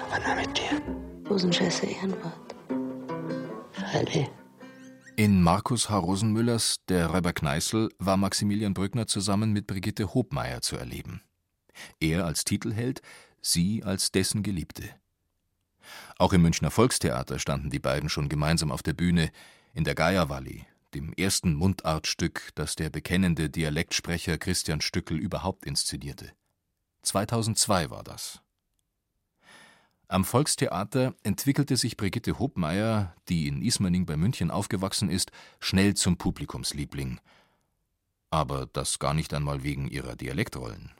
[0.05, 0.81] Aber nur mit dir.
[1.23, 2.55] Bloß ein scheiße Ehrenwort.
[3.71, 4.29] Freilich.
[5.15, 5.97] In Markus H.
[5.97, 11.21] Rosenmüllers Der Räuber Kneißl war Maximilian Brückner zusammen mit Brigitte Hobmeier zu erleben.
[11.99, 13.01] Er als Titelheld,
[13.41, 14.89] sie als dessen Geliebte.
[16.17, 19.31] Auch im Münchner Volkstheater standen die beiden schon gemeinsam auf der Bühne,
[19.73, 26.31] in der Geierwalli, dem ersten Mundartstück, das der bekennende Dialektsprecher Christian Stückel überhaupt inszenierte.
[27.03, 28.41] 2002 war das.
[30.07, 36.17] Am Volkstheater entwickelte sich Brigitte Hobmeier, die in Ismaning bei München aufgewachsen ist, schnell zum
[36.17, 37.19] Publikumsliebling.
[38.31, 40.91] Aber das gar nicht einmal wegen ihrer Dialektrollen.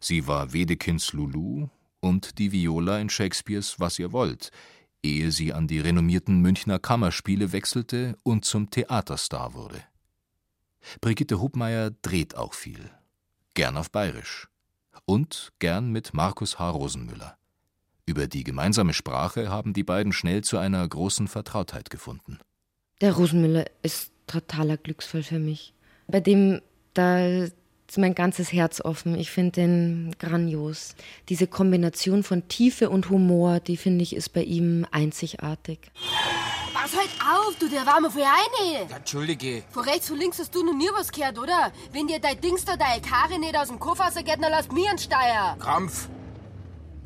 [0.00, 1.68] Sie war Wedekinds Lulu
[2.00, 4.50] und die Viola in Shakespeares Was ihr wollt,
[5.06, 9.82] ehe sie an die renommierten Münchner Kammerspiele wechselte und zum Theaterstar wurde.
[11.00, 12.90] Brigitte Hubmeier dreht auch viel.
[13.54, 14.48] Gern auf Bayerisch.
[15.04, 16.70] Und gern mit Markus H.
[16.70, 17.36] Rosenmüller.
[18.06, 22.38] Über die gemeinsame Sprache haben die beiden schnell zu einer großen Vertrautheit gefunden.
[23.00, 25.74] Der Rosenmüller ist totaler Glücksfall für mich.
[26.06, 26.60] Bei dem,
[26.94, 27.46] da
[27.96, 29.16] mein ganzes Herz offen.
[29.18, 30.94] Ich finde den grandios.
[31.28, 35.78] Diese Kombination von Tiefe und Humor, die finde ich, ist bei ihm einzigartig.
[36.74, 38.92] Pass halt auf, du, der war mal voll eine.
[38.94, 39.62] Entschuldige.
[39.70, 41.72] Von rechts und links hast du noch nie was gehört, oder?
[41.92, 44.90] Wenn dir dein Dings da, deine Karre nicht aus dem Koffer rausgeht, dann lass mir
[44.90, 45.56] einen Steier.
[45.58, 46.08] Krampf.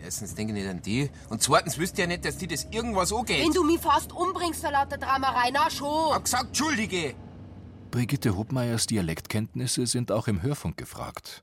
[0.02, 2.66] Erstens denke ich nicht an die und zweitens wüsste ich ja nicht, dass die das
[2.70, 3.44] irgendwas angeht.
[3.44, 6.14] Wenn du mich fast umbringst vor lauter Dramerei, na schon.
[6.14, 7.14] Hab gesagt, Entschuldige.
[7.90, 11.42] Brigitte Hubmeyers Dialektkenntnisse sind auch im Hörfunk gefragt.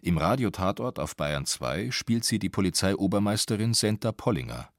[0.00, 4.70] Im Radiotatort auf Bayern 2 spielt sie die Polizeiobermeisterin Senta Pollinger.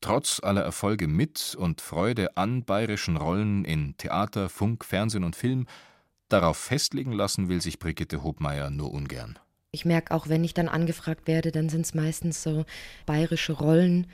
[0.00, 5.66] Trotz aller Erfolge mit und Freude an bayerischen Rollen in Theater, Funk, Fernsehen und Film,
[6.30, 9.38] darauf festlegen lassen will sich Brigitte Hobmeier nur ungern.
[9.70, 12.64] Ich merke auch, wenn ich dann angefragt werde, dann sind es meistens so
[13.04, 14.06] bayerische Rollen.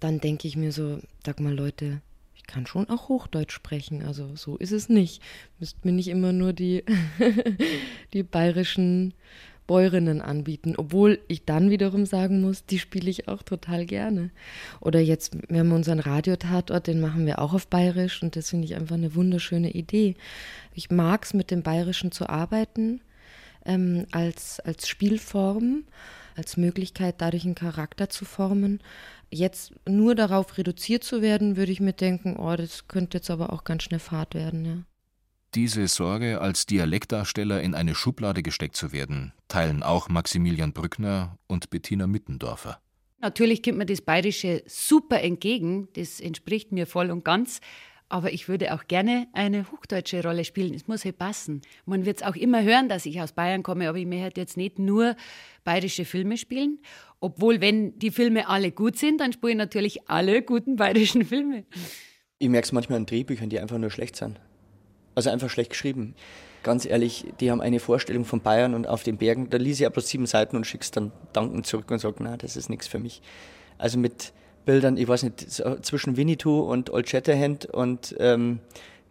[0.00, 2.02] Dann denke ich mir so, sag mal Leute,
[2.42, 5.22] ich kann schon auch Hochdeutsch sprechen, also so ist es nicht.
[5.58, 6.84] Müsst mir nicht immer nur die,
[8.12, 9.14] die bayerischen
[9.66, 14.30] Bäuerinnen anbieten, obwohl ich dann wiederum sagen muss, die spiele ich auch total gerne.
[14.80, 18.66] Oder jetzt, wir haben unseren Radiotatort, den machen wir auch auf Bayerisch und das finde
[18.66, 20.16] ich einfach eine wunderschöne Idee.
[20.74, 23.00] Ich mag es, mit dem Bayerischen zu arbeiten,
[23.64, 25.84] ähm, als, als Spielform,
[26.36, 28.80] als Möglichkeit, dadurch einen Charakter zu formen.
[29.34, 33.52] Jetzt nur darauf reduziert zu werden, würde ich mir denken, oh, das könnte jetzt aber
[33.52, 34.76] auch ganz schnell Fahrt werden, ja.
[35.54, 41.68] Diese Sorge, als Dialektdarsteller in eine Schublade gesteckt zu werden, teilen auch Maximilian Brückner und
[41.70, 42.80] Bettina Mittendorfer.
[43.20, 47.60] Natürlich kommt mir das Bayerische super entgegen, das entspricht mir voll und ganz.
[48.08, 50.74] Aber ich würde auch gerne eine hochdeutsche Rolle spielen.
[50.74, 51.62] Es muss halt passen.
[51.86, 54.58] Man wird es auch immer hören, dass ich aus Bayern komme, aber ich möchte jetzt
[54.58, 55.16] nicht nur
[55.64, 56.80] bayerische Filme spielen.
[57.22, 61.64] Obwohl, wenn die Filme alle gut sind, dann spiele ich natürlich alle guten bayerischen Filme.
[62.40, 64.40] Ich merke es manchmal in Drehbüchern, die einfach nur schlecht sind.
[65.14, 66.16] Also einfach schlecht geschrieben.
[66.64, 69.88] Ganz ehrlich, die haben eine Vorstellung von Bayern und auf den Bergen, da liest ich
[69.88, 72.98] bloß sieben Seiten und schick's dann dankend zurück und sag, na, das ist nichts für
[72.98, 73.22] mich.
[73.78, 74.32] Also mit
[74.64, 75.40] Bildern, ich weiß nicht,
[75.84, 78.58] zwischen Winnetou und Old Shatterhand und ähm,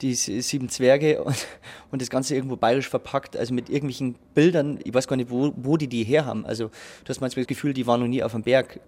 [0.01, 1.47] die sieben Zwerge und,
[1.91, 5.53] und das Ganze irgendwo bayerisch verpackt, also mit irgendwelchen Bildern, ich weiß gar nicht, wo,
[5.55, 6.45] wo die die her haben.
[6.45, 8.79] Also du hast manchmal das Gefühl, die waren noch nie auf dem Berg.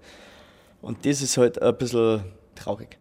[0.82, 2.23] Und das ist halt ein bisschen
[2.56, 2.97] traurig.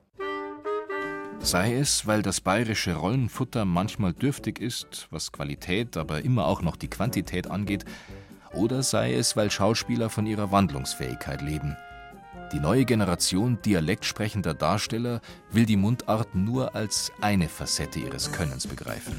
[1.40, 6.76] Sei es, weil das bayerische Rollenfutter manchmal dürftig ist, was Qualität, aber immer auch noch
[6.76, 7.84] die Quantität angeht,
[8.54, 11.76] oder sei es, weil Schauspieler von ihrer Wandlungsfähigkeit leben.
[12.52, 19.18] Die neue Generation dialektsprechender Darsteller will die Mundart nur als eine Facette ihres Könnens begreifen.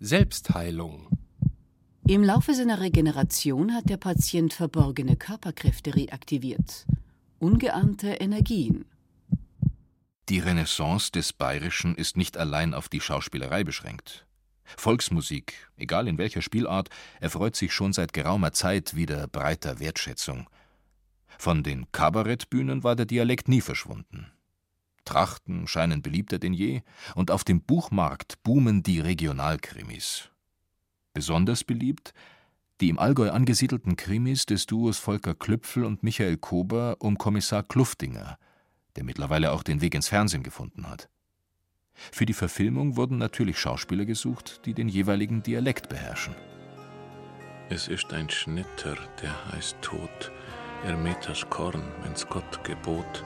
[0.00, 1.15] Selbstheilung.
[2.08, 6.86] Im Laufe seiner Regeneration hat der Patient verborgene Körperkräfte reaktiviert.
[7.40, 8.84] Ungeahnte Energien.
[10.28, 14.24] Die Renaissance des Bayerischen ist nicht allein auf die Schauspielerei beschränkt.
[14.76, 20.48] Volksmusik, egal in welcher Spielart, erfreut sich schon seit geraumer Zeit wieder breiter Wertschätzung.
[21.38, 24.30] Von den Kabarettbühnen war der Dialekt nie verschwunden.
[25.04, 26.82] Trachten scheinen beliebter denn je,
[27.16, 30.30] und auf dem Buchmarkt boomen die Regionalkrimis.
[31.16, 32.12] Besonders beliebt
[32.82, 38.36] die im Allgäu angesiedelten Krimis des Duos Volker Klüpfel und Michael Kober um Kommissar Kluftinger,
[38.96, 41.08] der mittlerweile auch den Weg ins Fernsehen gefunden hat.
[41.94, 46.34] Für die Verfilmung wurden natürlich Schauspieler gesucht, die den jeweiligen Dialekt beherrschen.
[47.70, 50.30] Es ist ein Schnitter, der heißt Tod.
[50.84, 53.24] Er mäht das Korn, wenn's Gott gebot.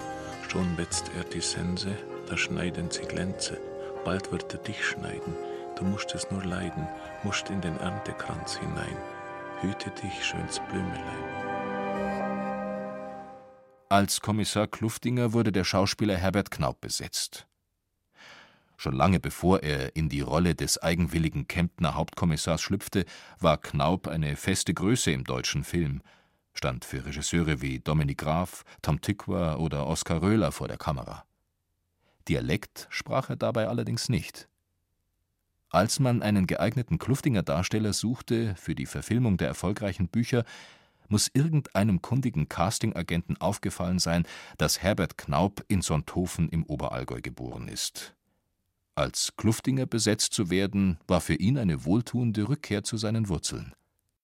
[0.48, 1.98] Schon wetzt er die Sense,
[2.28, 3.58] da schneiden sie Glänze.
[4.04, 5.34] Bald wird er dich schneiden.
[5.80, 6.86] Du musst es nur leiden,
[7.24, 8.96] musst in den Erntekranz hinein.
[9.60, 11.24] Hüte dich, schöns Blümelein.
[13.88, 17.48] Als Kommissar Kluftinger wurde der Schauspieler Herbert Knaup besetzt.
[18.76, 23.04] Schon lange bevor er in die Rolle des eigenwilligen Kemptner Hauptkommissars schlüpfte,
[23.40, 26.02] war Knaup eine feste Größe im deutschen Film–
[26.54, 31.24] stand für Regisseure wie Dominik Graf, Tom Tykwer oder Oskar Röhler vor der Kamera.
[32.28, 34.48] Dialekt sprach er dabei allerdings nicht.
[35.70, 40.44] Als man einen geeigneten Kluftinger Darsteller suchte für die Verfilmung der erfolgreichen Bücher,
[41.08, 44.26] muss irgendeinem kundigen Castingagenten aufgefallen sein,
[44.58, 48.14] dass Herbert Knaup in Sonthofen im Oberallgäu geboren ist.
[48.96, 53.72] Als Kluftinger besetzt zu werden, war für ihn eine wohltuende Rückkehr zu seinen Wurzeln.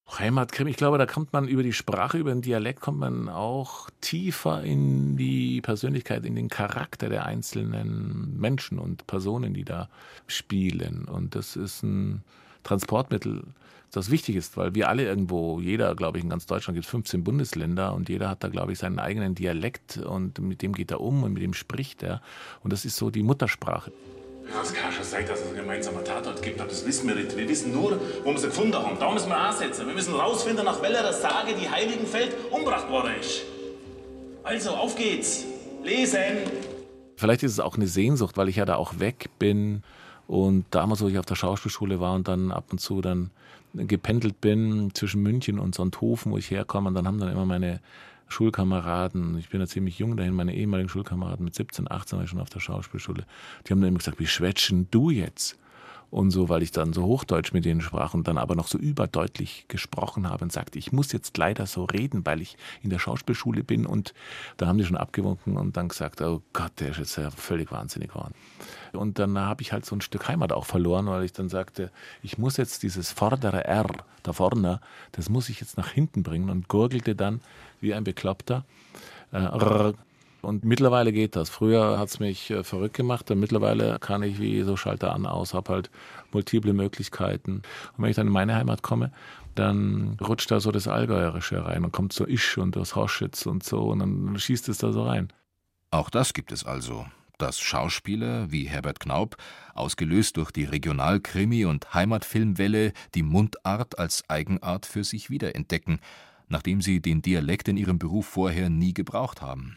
[0.08, 3.90] Heimatkrimi, ich glaube, da kommt man über die Sprache, über den Dialekt, kommt man auch
[4.00, 9.88] tiefer in die Persönlichkeit, in den Charakter der einzelnen Menschen und Personen, die da
[10.26, 11.06] spielen.
[11.06, 12.22] Und das ist ein
[12.62, 13.42] Transportmittel,
[13.90, 16.90] das wichtig ist, weil wir alle irgendwo, jeder, glaube ich, in ganz Deutschland gibt es
[16.90, 20.90] 15 Bundesländer und jeder hat da, glaube ich, seinen eigenen Dialekt und mit dem geht
[20.90, 22.20] er um und mit dem spricht er.
[22.62, 23.92] Und das ist so die Muttersprache.
[24.48, 27.16] Ja, es kann schon sein, dass es einen gemeinsamen Tatort gibt, aber das wissen wir
[27.16, 27.36] nicht.
[27.36, 28.96] Wir wissen nur, wo wir sie gefunden haben.
[28.98, 29.86] Da müssen wir ansetzen.
[29.86, 33.42] Wir müssen rausfinden, nach welcher Sage die Heiligenfeld umgebracht worden ist.
[34.44, 35.44] Also, auf geht's.
[35.82, 36.38] Lesen!
[37.16, 39.82] Vielleicht ist es auch eine Sehnsucht, weil ich ja da auch weg bin
[40.26, 43.30] und damals, wo ich auf der Schauspielschule war und dann ab und zu dann
[43.74, 47.80] gependelt bin zwischen München und Sonthofen, wo ich herkomme, und dann haben dann immer meine
[48.28, 52.30] Schulkameraden, ich bin ja ziemlich jung dahin, meine ehemaligen Schulkameraden mit 17, 18 war ich
[52.30, 53.24] schon auf der Schauspielschule,
[53.66, 55.58] die haben dann immer gesagt, wie schwätschen du jetzt?
[56.10, 58.78] Und so, weil ich dann so Hochdeutsch mit denen sprach und dann aber noch so
[58.78, 62.98] überdeutlich gesprochen habe und sagte, ich muss jetzt leider so reden, weil ich in der
[62.98, 64.14] Schauspielschule bin und
[64.56, 67.72] da haben die schon abgewunken und dann gesagt, oh Gott, der ist jetzt ja völlig
[67.72, 68.34] wahnsinnig geworden.
[68.92, 71.90] Und dann habe ich halt so ein Stück Heimat auch verloren, weil ich dann sagte,
[72.22, 73.86] ich muss jetzt dieses vordere R
[74.22, 74.80] da vorne,
[75.12, 77.40] das muss ich jetzt nach hinten bringen und gurgelte dann
[77.80, 78.64] wie ein Bekloppter.
[79.32, 79.92] Äh,
[80.46, 81.50] und mittlerweile geht das.
[81.50, 85.26] Früher hat es mich äh, verrückt gemacht und mittlerweile kann ich wie so Schalter an,
[85.26, 85.90] aus, habe halt
[86.32, 87.62] multiple Möglichkeiten.
[87.96, 89.12] Und wenn ich dann in meine Heimat komme,
[89.54, 93.64] dann rutscht da so das Allgäuerische rein und kommt so Isch und das Hoschitz und
[93.64, 95.32] so und dann schießt es da so rein.
[95.90, 97.06] Auch das gibt es also,
[97.38, 99.36] dass Schauspieler wie Herbert Knaub,
[99.74, 106.00] ausgelöst durch die Regionalkrimi- und Heimatfilmwelle, die Mundart als Eigenart für sich wiederentdecken,
[106.48, 109.76] nachdem sie den Dialekt in ihrem Beruf vorher nie gebraucht haben.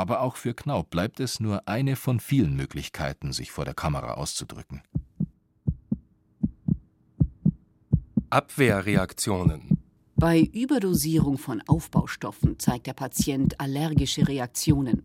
[0.00, 4.14] Aber auch für Knaub bleibt es nur eine von vielen Möglichkeiten, sich vor der Kamera
[4.14, 4.80] auszudrücken.
[8.30, 9.76] Abwehrreaktionen
[10.16, 15.02] Bei Überdosierung von Aufbaustoffen zeigt der Patient allergische Reaktionen.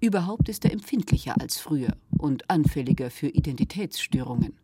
[0.00, 4.58] Überhaupt ist er empfindlicher als früher und anfälliger für Identitätsstörungen.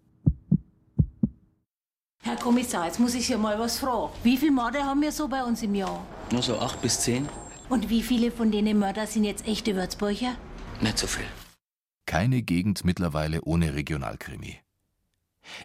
[2.24, 4.12] Herr Kommissar, jetzt muss ich Sie mal was fragen.
[4.24, 6.04] Wie viele Morde haben wir so bei uns im Jahr?
[6.32, 7.28] Nur so acht bis zehn.
[7.68, 10.36] Und wie viele von denen Mörder sind jetzt echte Würzburger?
[10.80, 11.24] Nicht so viel.
[12.06, 14.58] Keine Gegend mittlerweile ohne Regionalkrimi.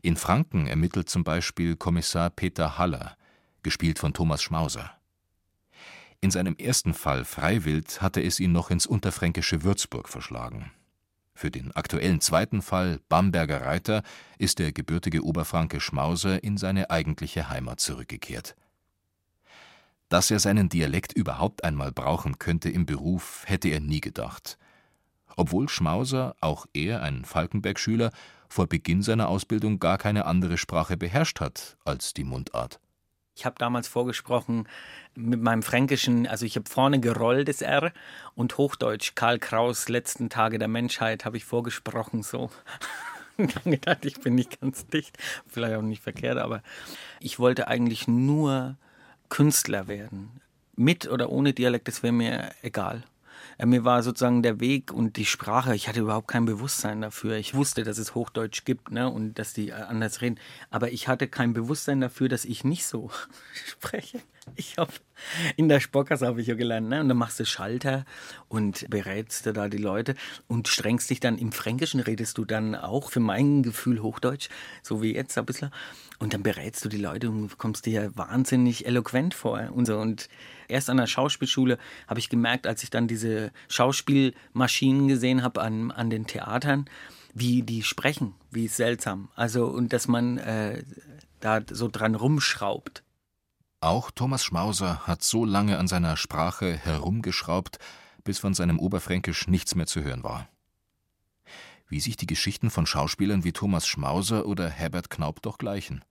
[0.01, 3.17] In Franken ermittelt zum Beispiel Kommissar Peter Haller,
[3.63, 4.91] gespielt von Thomas Schmauser.
[6.21, 10.71] In seinem ersten Fall Freiwild hatte es ihn noch ins unterfränkische Würzburg verschlagen.
[11.33, 14.03] Für den aktuellen zweiten Fall Bamberger Reiter
[14.37, 18.55] ist der gebürtige Oberfranke Schmauser in seine eigentliche Heimat zurückgekehrt.
[20.09, 24.57] Dass er seinen Dialekt überhaupt einmal brauchen könnte im Beruf, hätte er nie gedacht.
[25.35, 28.11] Obwohl Schmauser, auch er ein Falkenberg-Schüler,
[28.49, 32.79] vor Beginn seiner Ausbildung gar keine andere Sprache beherrscht hat als die Mundart.
[33.35, 34.67] Ich habe damals vorgesprochen
[35.15, 37.93] mit meinem Fränkischen, also ich habe vorne gerollt das R
[38.35, 42.49] und Hochdeutsch Karl Kraus letzten Tage der Menschheit habe ich vorgesprochen so.
[43.37, 46.63] ich habe gedacht, ich bin nicht ganz dicht, vielleicht auch nicht verkehrt, aber
[47.21, 48.75] ich wollte eigentlich nur
[49.29, 50.41] Künstler werden.
[50.75, 53.03] Mit oder ohne Dialekt, das wäre mir egal.
[53.57, 57.35] Äh, mir war sozusagen der Weg und die Sprache, ich hatte überhaupt kein Bewusstsein dafür.
[57.35, 60.39] Ich wusste, dass es Hochdeutsch gibt ne, und dass die äh, anders reden.
[60.69, 63.11] Aber ich hatte kein Bewusstsein dafür, dass ich nicht so
[63.65, 64.19] spreche.
[64.55, 64.91] Ich habe
[65.57, 67.01] in der Sportkasse habe ich ja gelernt, ne?
[67.01, 68.05] Und dann machst du Schalter
[68.47, 70.15] und berätst da die Leute
[70.47, 74.49] und strengst dich dann im Fränkischen redest du dann auch für mein Gefühl Hochdeutsch,
[74.81, 75.71] so wie jetzt ein bisschen.
[76.19, 79.97] Und dann berätst du die Leute und kommst dir wahnsinnig eloquent vor und so.
[79.97, 80.27] Und
[80.67, 85.91] erst an der Schauspielschule habe ich gemerkt, als ich dann diese Schauspielmaschinen gesehen habe an,
[85.91, 86.89] an den Theatern,
[87.33, 89.29] wie die sprechen, wie seltsam.
[89.35, 90.83] Also, und dass man äh,
[91.39, 93.03] da so dran rumschraubt.
[93.79, 97.79] Auch Thomas Schmauser hat so lange an seiner Sprache herumgeschraubt,
[98.25, 100.49] bis von seinem Oberfränkisch nichts mehr zu hören war.
[101.89, 106.05] Wie sich die Geschichten von Schauspielern wie Thomas Schmauser oder Herbert Knaub doch gleichen.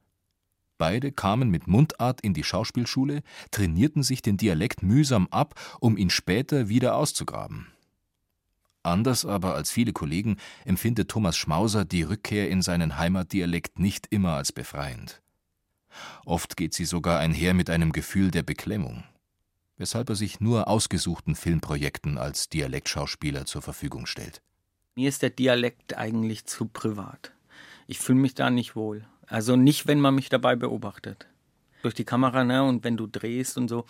[0.77, 6.11] Beide kamen mit Mundart in die Schauspielschule, trainierten sich den Dialekt mühsam ab, um ihn
[6.11, 7.69] später wieder auszugraben.
[8.83, 14.35] Anders aber als viele Kollegen empfindet Thomas Schmauser die Rückkehr in seinen Heimatdialekt nicht immer
[14.35, 15.21] als befreiend.
[16.25, 19.05] Oft geht sie sogar einher mit einem Gefühl der Beklemmung,
[19.77, 24.43] weshalb er sich nur ausgesuchten Filmprojekten als Dialektschauspieler zur Verfügung stellt.
[24.99, 27.31] Mir ist der Dialekt eigentlich zu privat.
[27.87, 29.05] Ich fühle mich da nicht wohl.
[29.29, 31.29] Also nicht, wenn man mich dabei beobachtet.
[31.83, 33.85] Durch die Kamera, ne, und wenn du drehst und so,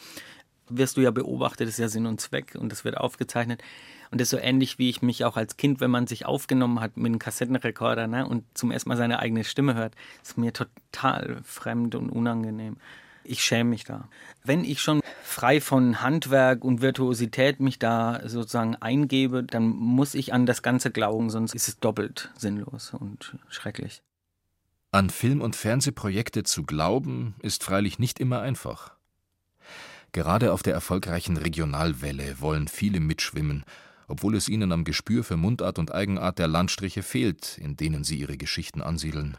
[0.68, 3.62] wirst du ja beobachtet, das ist ja Sinn und Zweck und das wird aufgezeichnet.
[4.10, 6.80] Und das ist so ähnlich, wie ich mich auch als Kind, wenn man sich aufgenommen
[6.80, 10.52] hat mit einem Kassettenrekorder ne, und zum ersten Mal seine eigene Stimme hört, ist mir
[10.52, 12.76] total fremd und unangenehm.
[13.28, 14.08] Ich schäme mich da.
[14.44, 20.32] Wenn ich schon frei von Handwerk und Virtuosität mich da sozusagen eingebe, dann muss ich
[20.32, 24.02] an das Ganze glauben, sonst ist es doppelt sinnlos und schrecklich.
[24.90, 28.94] An Film- und Fernsehprojekte zu glauben, ist freilich nicht immer einfach.
[30.12, 33.64] Gerade auf der erfolgreichen Regionalwelle wollen viele mitschwimmen
[34.08, 38.16] obwohl es ihnen am Gespür für Mundart und Eigenart der Landstriche fehlt, in denen sie
[38.16, 39.36] ihre Geschichten ansiedeln.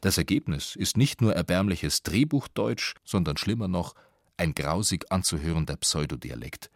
[0.00, 3.94] Das Ergebnis ist nicht nur erbärmliches Drehbuchdeutsch, sondern schlimmer noch
[4.36, 6.70] ein grausig anzuhörender Pseudodialekt,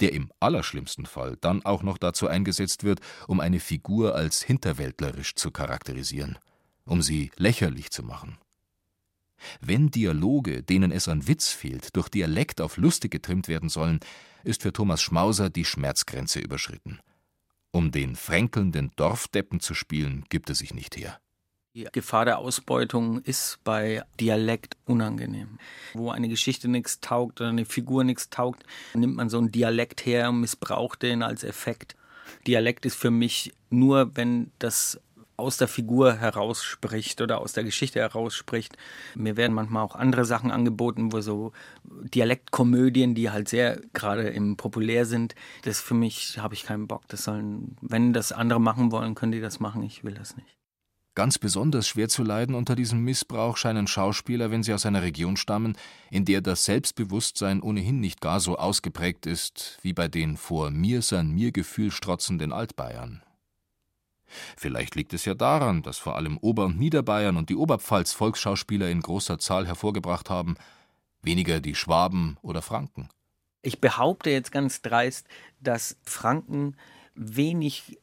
[0.00, 5.34] der im allerschlimmsten Fall dann auch noch dazu eingesetzt wird, um eine Figur als hinterwäldlerisch
[5.34, 6.38] zu charakterisieren,
[6.84, 8.38] um sie lächerlich zu machen.
[9.60, 14.00] Wenn Dialoge, denen es an Witz fehlt, durch Dialekt auf lustig getrimmt werden sollen,
[14.44, 17.00] ist für Thomas Schmauser die Schmerzgrenze überschritten.
[17.72, 21.20] Um den fränkelnden Dorfdeppen zu spielen, gibt es sich nicht her.
[21.72, 25.60] Die Gefahr der Ausbeutung ist bei Dialekt unangenehm.
[25.94, 30.04] Wo eine Geschichte nichts taugt oder eine Figur nichts taugt, nimmt man so einen Dialekt
[30.04, 31.94] her und missbraucht den als Effekt.
[32.44, 35.00] Dialekt ist für mich nur, wenn das
[35.36, 38.76] aus der Figur herausspricht oder aus der Geschichte herausspricht.
[39.14, 41.52] Mir werden manchmal auch andere Sachen angeboten, wo so
[41.84, 47.02] Dialektkomödien, die halt sehr gerade im populär sind, das für mich habe ich keinen Bock.
[47.06, 49.84] Das sollen, wenn das andere machen wollen, können die das machen.
[49.84, 50.59] Ich will das nicht.
[51.16, 55.36] Ganz besonders schwer zu leiden unter diesem Missbrauch scheinen Schauspieler, wenn sie aus einer Region
[55.36, 55.76] stammen,
[56.10, 61.02] in der das Selbstbewusstsein ohnehin nicht gar so ausgeprägt ist wie bei den vor mir
[61.02, 63.22] sein mir Gefühl strotzenden Altbayern.
[64.56, 68.88] Vielleicht liegt es ja daran, dass vor allem Ober- und Niederbayern und die Oberpfalz Volksschauspieler
[68.88, 70.54] in großer Zahl hervorgebracht haben,
[71.22, 73.08] weniger die Schwaben oder Franken.
[73.62, 75.26] Ich behaupte jetzt ganz dreist,
[75.60, 76.76] dass Franken
[77.14, 77.98] wenig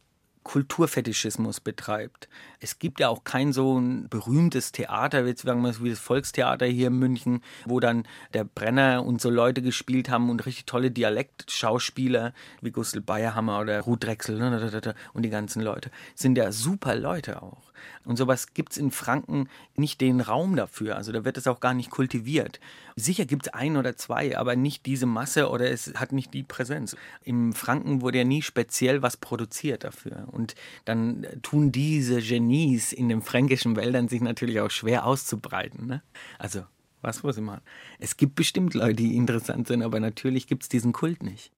[0.48, 2.30] Kulturfetischismus betreibt.
[2.62, 6.66] Es gibt ja auch kein so ein berühmtes Theater, jetzt sagen wir wie das Volkstheater
[6.66, 10.90] hier in München, wo dann der Brenner und so Leute gespielt haben und richtig tolle
[10.90, 15.92] Dialektschauspieler wie Gustl Bayerhammer oder Ruth Drechsel ne, und die ganzen Leute.
[16.16, 17.67] Sind ja super Leute auch.
[18.06, 20.96] Und sowas gibt es in Franken nicht den Raum dafür.
[20.96, 22.60] Also da wird es auch gar nicht kultiviert.
[22.96, 26.44] Sicher gibt es ein oder zwei, aber nicht diese Masse oder es hat nicht die
[26.44, 26.96] Präsenz.
[27.24, 30.28] Im Franken wurde ja nie speziell was produziert dafür.
[30.32, 30.56] Und
[30.86, 35.88] dann tun diese Genies in den fränkischen Wäldern sich natürlich auch schwer auszubreiten.
[35.88, 36.02] Ne?
[36.40, 36.64] Also,
[37.02, 37.62] was muss ich machen?
[38.00, 41.52] Es gibt bestimmt Leute, die interessant sind, aber natürlich gibt es diesen Kult nicht.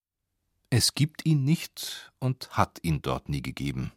[0.70, 3.91] Es gibt ihn nicht und hat ihn dort nie gegeben.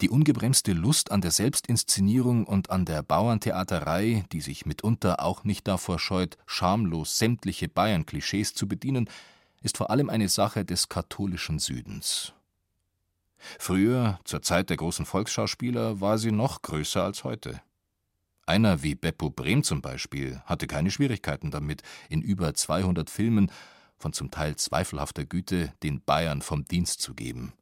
[0.00, 5.66] Die ungebremste Lust an der Selbstinszenierung und an der Bauerntheaterei, die sich mitunter auch nicht
[5.68, 9.08] davor scheut, schamlos sämtliche Bayern-Klischees zu bedienen,
[9.62, 12.32] ist vor allem eine Sache des katholischen Südens.
[13.58, 17.60] Früher, zur Zeit der großen Volksschauspieler, war sie noch größer als heute.
[18.46, 23.50] Einer wie Beppo Brehm zum Beispiel hatte keine Schwierigkeiten damit, in über 200 Filmen
[23.98, 27.52] von zum Teil zweifelhafter Güte den Bayern vom Dienst zu geben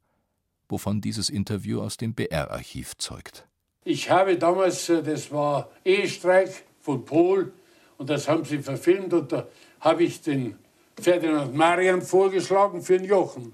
[0.69, 3.47] wovon dieses Interview aus dem BR-Archiv zeugt.
[3.83, 7.53] Ich habe damals, äh, das war Ehestreik von Pohl,
[7.97, 9.47] und das haben sie verfilmt, und da
[9.79, 10.57] habe ich den
[10.99, 13.53] Ferdinand Marian vorgeschlagen für den Jochen.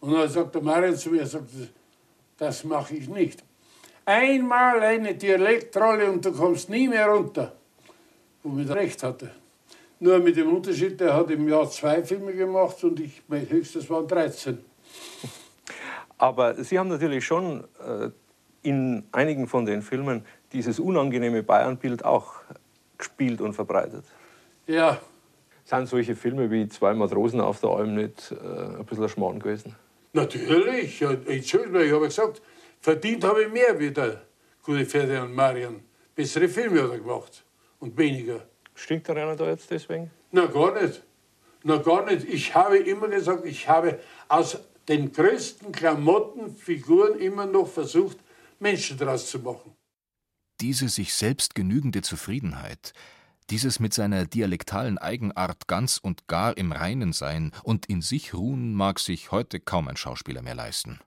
[0.00, 1.50] Und dann sagt der Marian zu mir, sagt,
[2.38, 3.44] das mache ich nicht.
[4.04, 7.52] Einmal eine Dialektrolle und du kommst nie mehr runter.
[8.42, 9.30] Womit er recht hatte.
[10.00, 13.88] Nur mit dem Unterschied, der hat im Jahr zwei Filme gemacht und ich, mein höchstes
[13.88, 14.58] waren 13.
[16.22, 18.10] Aber Sie haben natürlich schon äh,
[18.62, 22.34] in einigen von den Filmen dieses unangenehme Bayernbild auch
[22.96, 24.04] gespielt und verbreitet.
[24.68, 25.00] Ja.
[25.64, 29.74] Sind solche Filme wie Zwei Matrosen auf der Alm nicht äh, ein bisschen Schmarrn gewesen?
[30.12, 31.00] Natürlich.
[31.00, 32.40] Ja, Entschuldigung, ich habe gesagt,
[32.80, 34.22] verdient habe ich mehr wie der
[34.62, 35.80] gute Ferdinand Marian.
[36.14, 37.44] Bessere Filme hat er gemacht
[37.80, 38.46] und weniger.
[38.76, 40.12] Stinkt der einer da jetzt deswegen?
[40.30, 41.02] Na, gar nicht.
[41.64, 42.28] Na, gar nicht.
[42.28, 43.98] Ich habe immer gesagt, ich habe
[44.28, 48.18] aus den größten Klamottenfiguren immer noch versucht,
[48.58, 49.74] Menschen daraus zu machen.
[50.60, 52.92] Diese sich selbst genügende Zufriedenheit,
[53.50, 58.74] dieses mit seiner dialektalen Eigenart ganz und gar im Reinen sein und in sich ruhen,
[58.74, 61.00] mag sich heute kaum ein Schauspieler mehr leisten.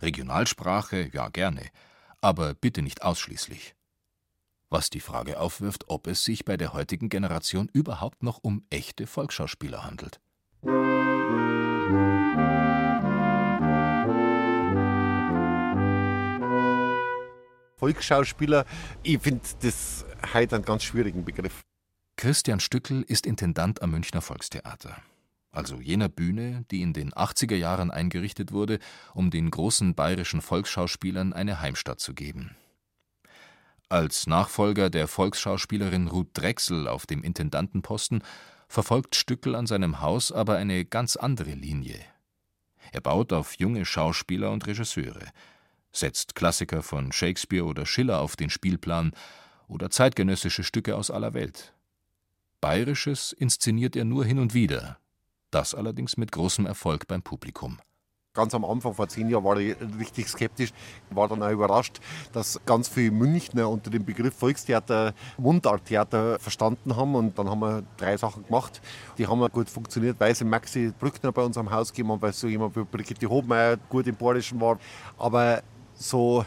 [0.00, 1.68] Regionalsprache, ja gerne,
[2.20, 3.74] aber bitte nicht ausschließlich.
[4.70, 9.06] Was die Frage aufwirft, ob es sich bei der heutigen Generation überhaupt noch um echte
[9.06, 10.20] Volksschauspieler handelt.
[17.78, 18.64] Volksschauspieler.
[19.02, 20.04] Ich finde das
[20.34, 21.62] heute einen ganz schwierigen Begriff.
[22.16, 24.96] Christian Stückel ist Intendant am Münchner Volkstheater.
[25.52, 28.80] Also jener Bühne, die in den 80er Jahren eingerichtet wurde,
[29.14, 32.56] um den großen bayerischen Volksschauspielern eine Heimstatt zu geben.
[33.88, 38.22] Als Nachfolger der Volksschauspielerin Ruth Drechsel auf dem Intendantenposten
[38.68, 41.98] verfolgt Stückel an seinem Haus aber eine ganz andere Linie.
[42.92, 45.28] Er baut auf junge Schauspieler und Regisseure,
[45.92, 49.12] setzt Klassiker von Shakespeare oder Schiller auf den Spielplan
[49.68, 51.74] oder zeitgenössische Stücke aus aller Welt.
[52.60, 54.98] Bayerisches inszeniert er nur hin und wieder,
[55.50, 57.78] das allerdings mit großem Erfolg beim Publikum.
[58.34, 60.70] Ganz am Anfang, vor zehn Jahren, war ich richtig skeptisch,
[61.10, 61.98] war dann auch überrascht,
[62.32, 67.16] dass ganz viele Münchner unter dem Begriff Volkstheater Mundarttheater verstanden haben.
[67.16, 68.80] Und dann haben wir drei Sachen gemacht.
[69.16, 72.32] Die haben gut funktioniert, weil sie Maxi Brückner bei uns am Haus gegeben haben, weil
[72.32, 74.78] so jemand wie Brigitte Hobmeier gut im Bayerischen war.
[75.16, 75.62] Aber
[75.98, 76.44] so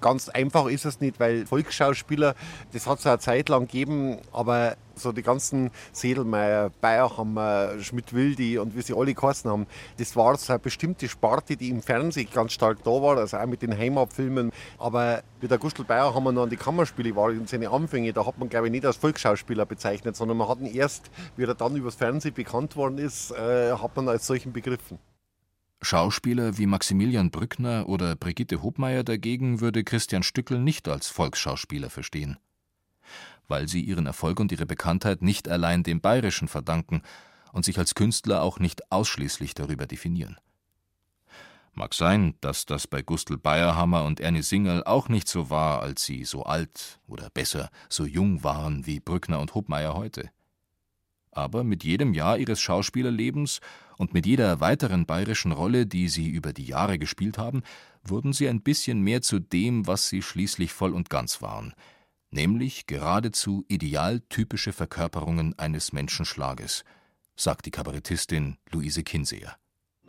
[0.00, 2.34] Ganz einfach ist es nicht, weil Volksschauspieler,
[2.72, 8.74] das hat es eine Zeit lang gegeben, aber so die ganzen Sedelmeier, Bayerhammer, Schmidt-Wildi und
[8.74, 9.66] wie sie alle geheißen haben,
[9.98, 13.46] das war so eine bestimmte Sparte, die im Fernsehen ganz stark da war, also auch
[13.46, 14.52] mit den Heimatfilmen.
[14.78, 18.38] Aber mit der Gustl Bayerhammer noch an die Kammerspiele war in seine Anfänge, da hat
[18.38, 21.76] man glaube ich nicht als Volksschauspieler bezeichnet, sondern man hat ihn erst, wie er dann
[21.76, 24.98] übers Fernsehen bekannt worden ist, äh, hat man als solchen begriffen.
[25.82, 32.38] Schauspieler wie Maximilian Brückner oder Brigitte Hobmeier dagegen würde Christian Stückel nicht als Volksschauspieler verstehen.
[33.48, 37.02] Weil sie ihren Erfolg und ihre Bekanntheit nicht allein dem Bayerischen verdanken
[37.52, 40.36] und sich als Künstler auch nicht ausschließlich darüber definieren.
[41.72, 46.04] Mag sein, dass das bei Gustl Bayerhammer und Ernie Singerl auch nicht so war, als
[46.04, 50.30] sie so alt oder besser so jung waren wie Brückner und Hobmeier heute.
[51.32, 53.60] Aber mit jedem Jahr ihres Schauspielerlebens
[53.96, 57.62] und mit jeder weiteren bayerischen Rolle, die sie über die Jahre gespielt haben,
[58.02, 61.74] wurden sie ein bisschen mehr zu dem, was sie schließlich voll und ganz waren,
[62.30, 66.84] nämlich geradezu idealtypische Verkörperungen eines Menschenschlages,
[67.36, 69.56] sagt die Kabarettistin Luise Kinseer.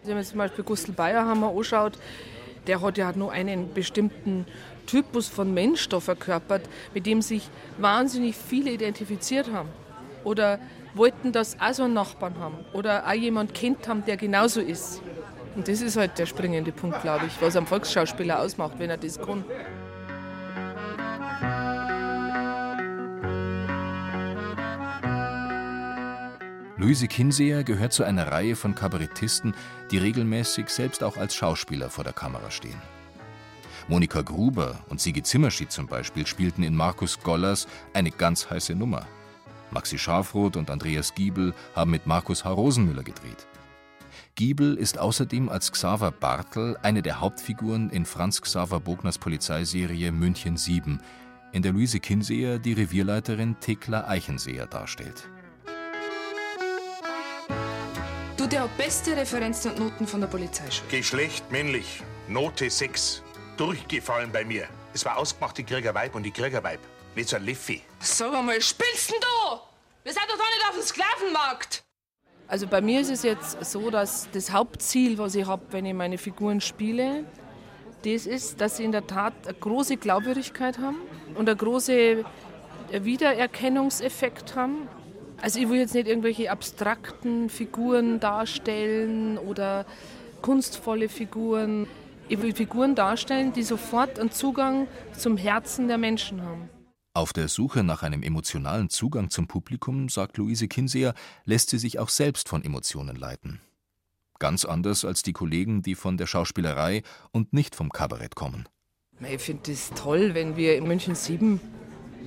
[0.03, 1.99] Wenn man zum Beispiel Gustl Bayerhammer anschaut,
[2.67, 4.45] der hat ja nur einen bestimmten
[4.87, 9.69] Typus von Mensch da verkörpert, mit dem sich wahnsinnig viele identifiziert haben.
[10.23, 10.59] Oder
[10.93, 15.01] wollten das auch so einen Nachbarn haben oder auch jemand kennt haben, der genauso ist.
[15.55, 18.97] Und das ist halt der springende Punkt, glaube ich, was am Volksschauspieler ausmacht, wenn er
[18.97, 19.43] das kann.
[26.77, 29.53] Luise Kinseer gehört zu einer Reihe von Kabarettisten,
[29.91, 32.81] die regelmäßig selbst auch als Schauspieler vor der Kamera stehen.
[33.87, 39.05] Monika Gruber und Sigi Zimmerschied zum Beispiel spielten in Markus Gollers eine ganz heiße Nummer.
[39.71, 42.51] Maxi Schafroth und Andreas Giebel haben mit Markus H.
[42.51, 43.47] Rosenmüller gedreht.
[44.35, 50.57] Giebel ist außerdem als Xaver Bartel eine der Hauptfiguren in Franz Xaver Bogners Polizeiserie München
[50.57, 51.01] 7,
[51.51, 55.29] in der Luise Kinseer die Revierleiterin Thekla Eichenseer darstellt.
[58.37, 60.89] Du, der hat beste Referenzen und Noten von der Polizeischule.
[60.89, 63.21] Geschlecht männlich, Note 6.
[63.57, 64.67] Durchgefallen bei mir.
[64.93, 66.79] Es war ausgemacht, die Kriegerweib und die Kriegerweib.
[67.13, 67.81] Nicht so ein Liffi.
[67.99, 69.59] Sag einmal, spielst denn du?
[70.03, 71.83] Wir sind doch da nicht auf dem Sklavenmarkt.
[72.47, 75.93] Also bei mir ist es jetzt so, dass das Hauptziel, was ich habe, wenn ich
[75.93, 77.25] meine Figuren spiele,
[78.03, 80.97] das ist, dass sie in der Tat eine große Glaubwürdigkeit haben
[81.35, 82.25] und einen großen
[82.91, 84.87] Wiedererkennungseffekt haben.
[85.41, 89.85] Also ich will jetzt nicht irgendwelche abstrakten Figuren darstellen oder
[90.41, 91.87] kunstvolle Figuren.
[92.29, 94.87] Ich will Figuren darstellen, die sofort einen Zugang
[95.17, 96.69] zum Herzen der Menschen haben.
[97.13, 101.99] Auf der Suche nach einem emotionalen Zugang zum Publikum, sagt Luise Kinseer, lässt sie sich
[101.99, 103.59] auch selbst von Emotionen leiten.
[104.39, 108.69] Ganz anders als die Kollegen, die von der Schauspielerei und nicht vom Kabarett kommen.
[109.29, 111.59] Ich finde es toll, wenn wir in München 7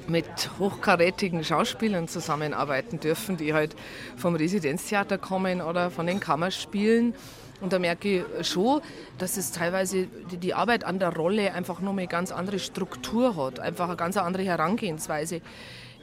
[0.07, 3.75] mit hochkarätigen Schauspielern zusammenarbeiten dürfen, die halt
[4.19, 7.15] vom Residenztheater kommen oder von den Kammerspielen
[7.65, 8.83] und da merke ich schon,
[9.17, 13.59] dass es teilweise die Arbeit an der Rolle einfach nur eine ganz andere Struktur hat,
[13.59, 15.41] einfach eine ganz andere Herangehensweise.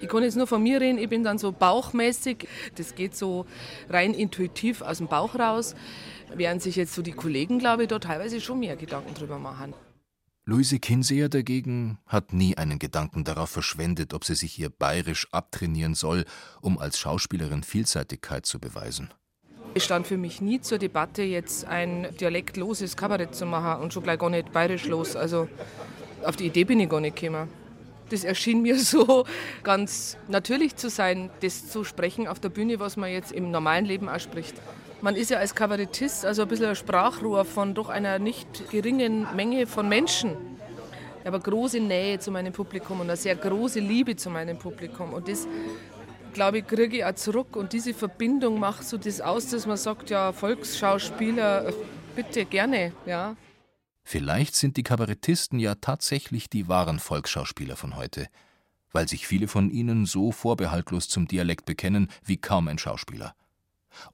[0.02, 3.46] Ich kann jetzt nur von mir reden, ich bin dann so bauchmäßig, das geht so
[3.92, 5.76] rein intuitiv aus dem Bauch raus,
[6.34, 9.76] während sich jetzt so die Kollegen, glaube ich, da teilweise schon mehr Gedanken drüber machen.
[10.46, 15.94] Luise Kinseer dagegen hat nie einen Gedanken darauf verschwendet, ob sie sich ihr bayerisch abtrainieren
[15.94, 16.26] soll,
[16.60, 19.14] um als Schauspielerin Vielseitigkeit zu beweisen.
[19.74, 24.04] Es stand für mich nie zur Debatte, jetzt ein dialektloses Kabarett zu machen und schon
[24.04, 25.16] gleich gar nicht bayerisch los.
[25.16, 25.48] Also
[26.26, 27.48] auf die Idee bin ich gar nicht gekommen.
[28.10, 29.26] Das erschien mir so
[29.64, 33.86] ganz natürlich zu sein, das zu sprechen auf der Bühne, was man jetzt im normalen
[33.86, 34.56] Leben auch spricht.
[35.00, 39.26] Man ist ja als Kabarettist also ein bisschen ein Sprachrohr von doch einer nicht geringen
[39.36, 40.36] Menge von Menschen.
[41.24, 45.14] Eine große Nähe zu meinem Publikum und eine sehr große Liebe zu meinem Publikum.
[45.14, 45.48] Und das
[46.34, 47.56] glaube ich, kriege ich auch zurück.
[47.56, 51.74] Und diese Verbindung macht so das aus, dass man sagt, ja, Volksschauspieler, äh,
[52.16, 53.36] bitte gerne, ja.
[54.04, 58.28] Vielleicht sind die Kabarettisten ja tatsächlich die wahren Volksschauspieler von heute,
[58.92, 63.36] weil sich viele von ihnen so vorbehaltlos zum Dialekt bekennen wie kaum ein Schauspieler.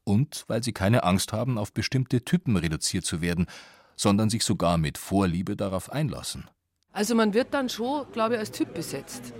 [0.03, 3.47] Und weil sie keine Angst haben, auf bestimmte Typen reduziert zu werden,
[3.95, 6.49] sondern sich sogar mit Vorliebe darauf einlassen.
[6.91, 9.33] Also man wird dann schon, glaube ich, als Typ besetzt.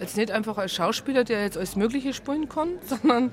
[0.00, 3.32] Jetzt nicht einfach als Schauspieler, der jetzt alles Mögliche spielen kann, sondern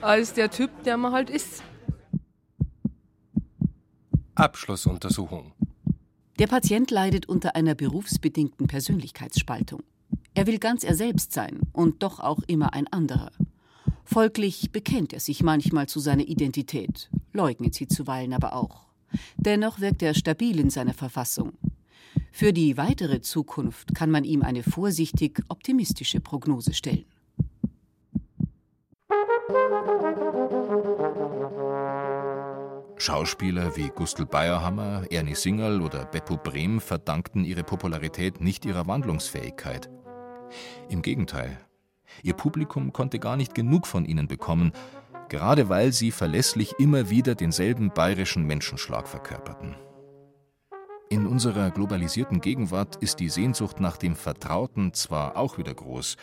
[0.00, 1.62] als der Typ, der man halt ist.
[4.34, 5.52] Abschlussuntersuchung.
[6.38, 9.82] Der Patient leidet unter einer berufsbedingten Persönlichkeitsspaltung.
[10.34, 13.30] Er will ganz er selbst sein und doch auch immer ein anderer.
[14.04, 18.86] Folglich bekennt er sich manchmal zu seiner Identität, leugnet sie zuweilen aber auch.
[19.36, 21.52] Dennoch wirkt er stabil in seiner Verfassung.
[22.32, 27.04] Für die weitere Zukunft kann man ihm eine vorsichtig optimistische Prognose stellen.
[32.96, 39.90] Schauspieler wie Gustl Bayerhammer, Ernie Singerl oder Beppo Brehm verdankten ihre Popularität nicht ihrer Wandlungsfähigkeit.
[40.88, 41.58] Im Gegenteil,
[42.22, 44.72] ihr Publikum konnte gar nicht genug von ihnen bekommen,
[45.28, 49.76] gerade weil sie verlässlich immer wieder denselben bayerischen Menschenschlag verkörperten.
[51.10, 56.16] In unserer globalisierten Gegenwart ist die Sehnsucht nach dem Vertrauten zwar auch wieder groß,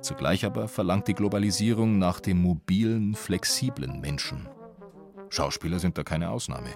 [0.00, 4.48] zugleich aber verlangt die Globalisierung nach dem mobilen, flexiblen Menschen.
[5.30, 6.70] Schauspieler sind da keine Ausnahme.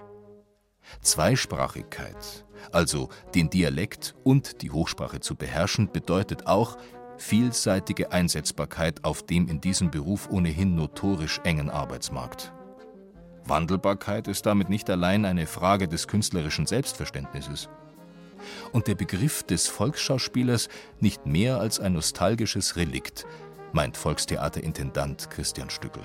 [1.01, 6.76] Zweisprachigkeit, also den Dialekt und die Hochsprache zu beherrschen, bedeutet auch
[7.18, 12.53] vielseitige Einsetzbarkeit auf dem in diesem Beruf ohnehin notorisch engen Arbeitsmarkt.
[13.49, 17.69] Wandelbarkeit ist damit nicht allein eine Frage des künstlerischen Selbstverständnisses.
[18.73, 20.69] Und der Begriff des Volksschauspielers
[21.01, 23.27] nicht mehr als ein nostalgisches Relikt,
[23.73, 26.03] meint Volkstheaterintendant Christian Stückel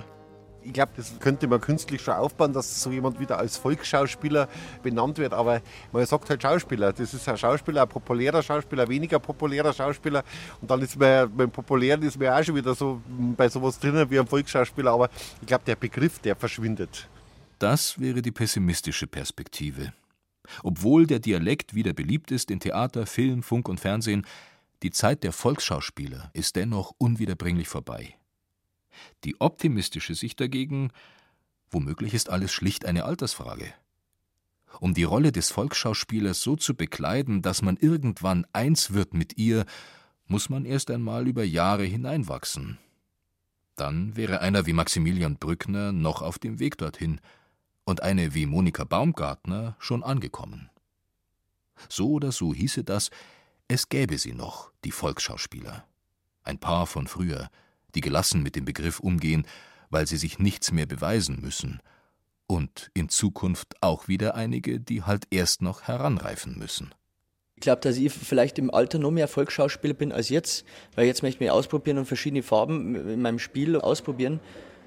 [0.64, 4.48] ich glaube, das könnte man künstlich schon aufbauen, dass so jemand wieder als Volksschauspieler
[4.82, 5.34] benannt wird.
[5.34, 5.60] Aber
[5.92, 6.92] man sagt halt Schauspieler.
[6.92, 10.24] Das ist ein Schauspieler, ein populärer Schauspieler, weniger populärer Schauspieler.
[10.60, 13.00] Und dann ist man beim Populären ist man auch schon wieder so
[13.36, 14.92] bei sowas drinnen wie ein Volksschauspieler.
[14.92, 17.08] Aber ich glaube, der Begriff, der verschwindet.
[17.64, 19.94] Das wäre die pessimistische Perspektive.
[20.62, 24.26] Obwohl der Dialekt wieder beliebt ist in Theater, Film, Funk und Fernsehen,
[24.82, 28.18] die Zeit der Volksschauspieler ist dennoch unwiederbringlich vorbei.
[29.24, 30.90] Die optimistische Sicht dagegen,
[31.70, 33.72] womöglich ist alles schlicht eine Altersfrage.
[34.78, 39.64] Um die Rolle des Volksschauspielers so zu bekleiden, dass man irgendwann eins wird mit ihr,
[40.26, 42.76] muss man erst einmal über Jahre hineinwachsen.
[43.74, 47.22] Dann wäre einer wie Maximilian Brückner noch auf dem Weg dorthin
[47.84, 50.70] und eine wie Monika Baumgartner schon angekommen.
[51.88, 53.10] So oder so hieße das,
[53.68, 55.84] es gäbe sie noch, die Volksschauspieler.
[56.42, 57.48] Ein Paar von früher,
[57.94, 59.46] die gelassen mit dem Begriff umgehen,
[59.90, 61.80] weil sie sich nichts mehr beweisen müssen,
[62.46, 66.94] und in Zukunft auch wieder einige, die halt erst noch heranreifen müssen.
[67.56, 70.64] Ich glaube, dass ich vielleicht im Alter noch mehr Volksschauspieler bin als jetzt,
[70.94, 74.40] weil jetzt möchte ich mich ausprobieren und verschiedene Farben in meinem Spiel ausprobieren.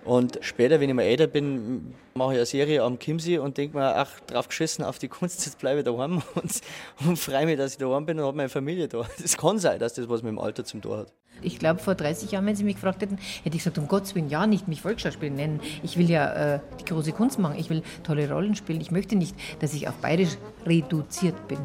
[0.07, 3.77] Und später, wenn ich mal älter bin, mache ich eine Serie am Chiemsee und denke
[3.77, 6.61] mir, ach, drauf geschissen auf die Kunst, jetzt bleibe ich daheim und,
[7.05, 9.05] und freue mich, dass ich daheim bin und habe meine Familie da.
[9.23, 11.13] Es kann sein, dass das was mit dem Alter zum Tor hat.
[11.41, 14.15] Ich glaube, vor 30 Jahren, wenn Sie mich gefragt hätten, hätte ich gesagt, um Gottes
[14.15, 15.59] Willen, ja, nicht mich Volksschauspiel nennen.
[15.83, 18.79] Ich will ja äh, die große Kunst machen, ich will tolle Rollen spielen.
[18.79, 21.59] Ich möchte nicht, dass ich auf bayerisch reduziert bin.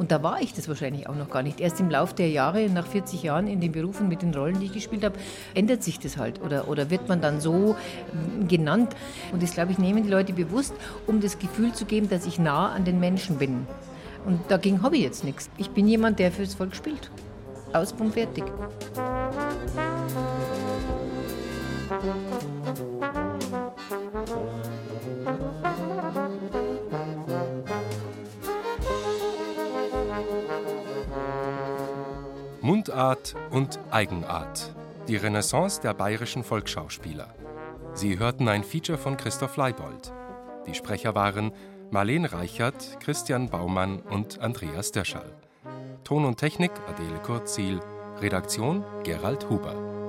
[0.00, 1.60] Und da war ich das wahrscheinlich auch noch gar nicht.
[1.60, 4.64] Erst im Laufe der Jahre, nach 40 Jahren in den Berufen mit den Rollen, die
[4.64, 5.18] ich gespielt habe,
[5.52, 6.40] ändert sich das halt.
[6.40, 7.76] Oder, oder wird man dann so
[8.14, 8.96] mm, genannt.
[9.30, 10.72] Und das, glaube ich, nehmen die Leute bewusst,
[11.06, 13.66] um das Gefühl zu geben, dass ich nah an den Menschen bin.
[14.24, 15.50] Und dagegen habe ich jetzt nichts.
[15.58, 17.10] Ich bin jemand, der fürs Volk spielt.
[17.74, 18.44] Aus und fertig.
[32.70, 34.72] Mundart und Eigenart.
[35.08, 37.34] Die Renaissance der bayerischen Volksschauspieler.
[37.94, 40.12] Sie hörten ein Feature von Christoph Leibold.
[40.68, 41.50] Die Sprecher waren
[41.90, 45.34] Marlene Reichert, Christian Baumann und Andreas Döscherl.
[46.04, 47.80] Ton und Technik Adele Kurzziel.
[48.20, 49.99] Redaktion Gerald Huber.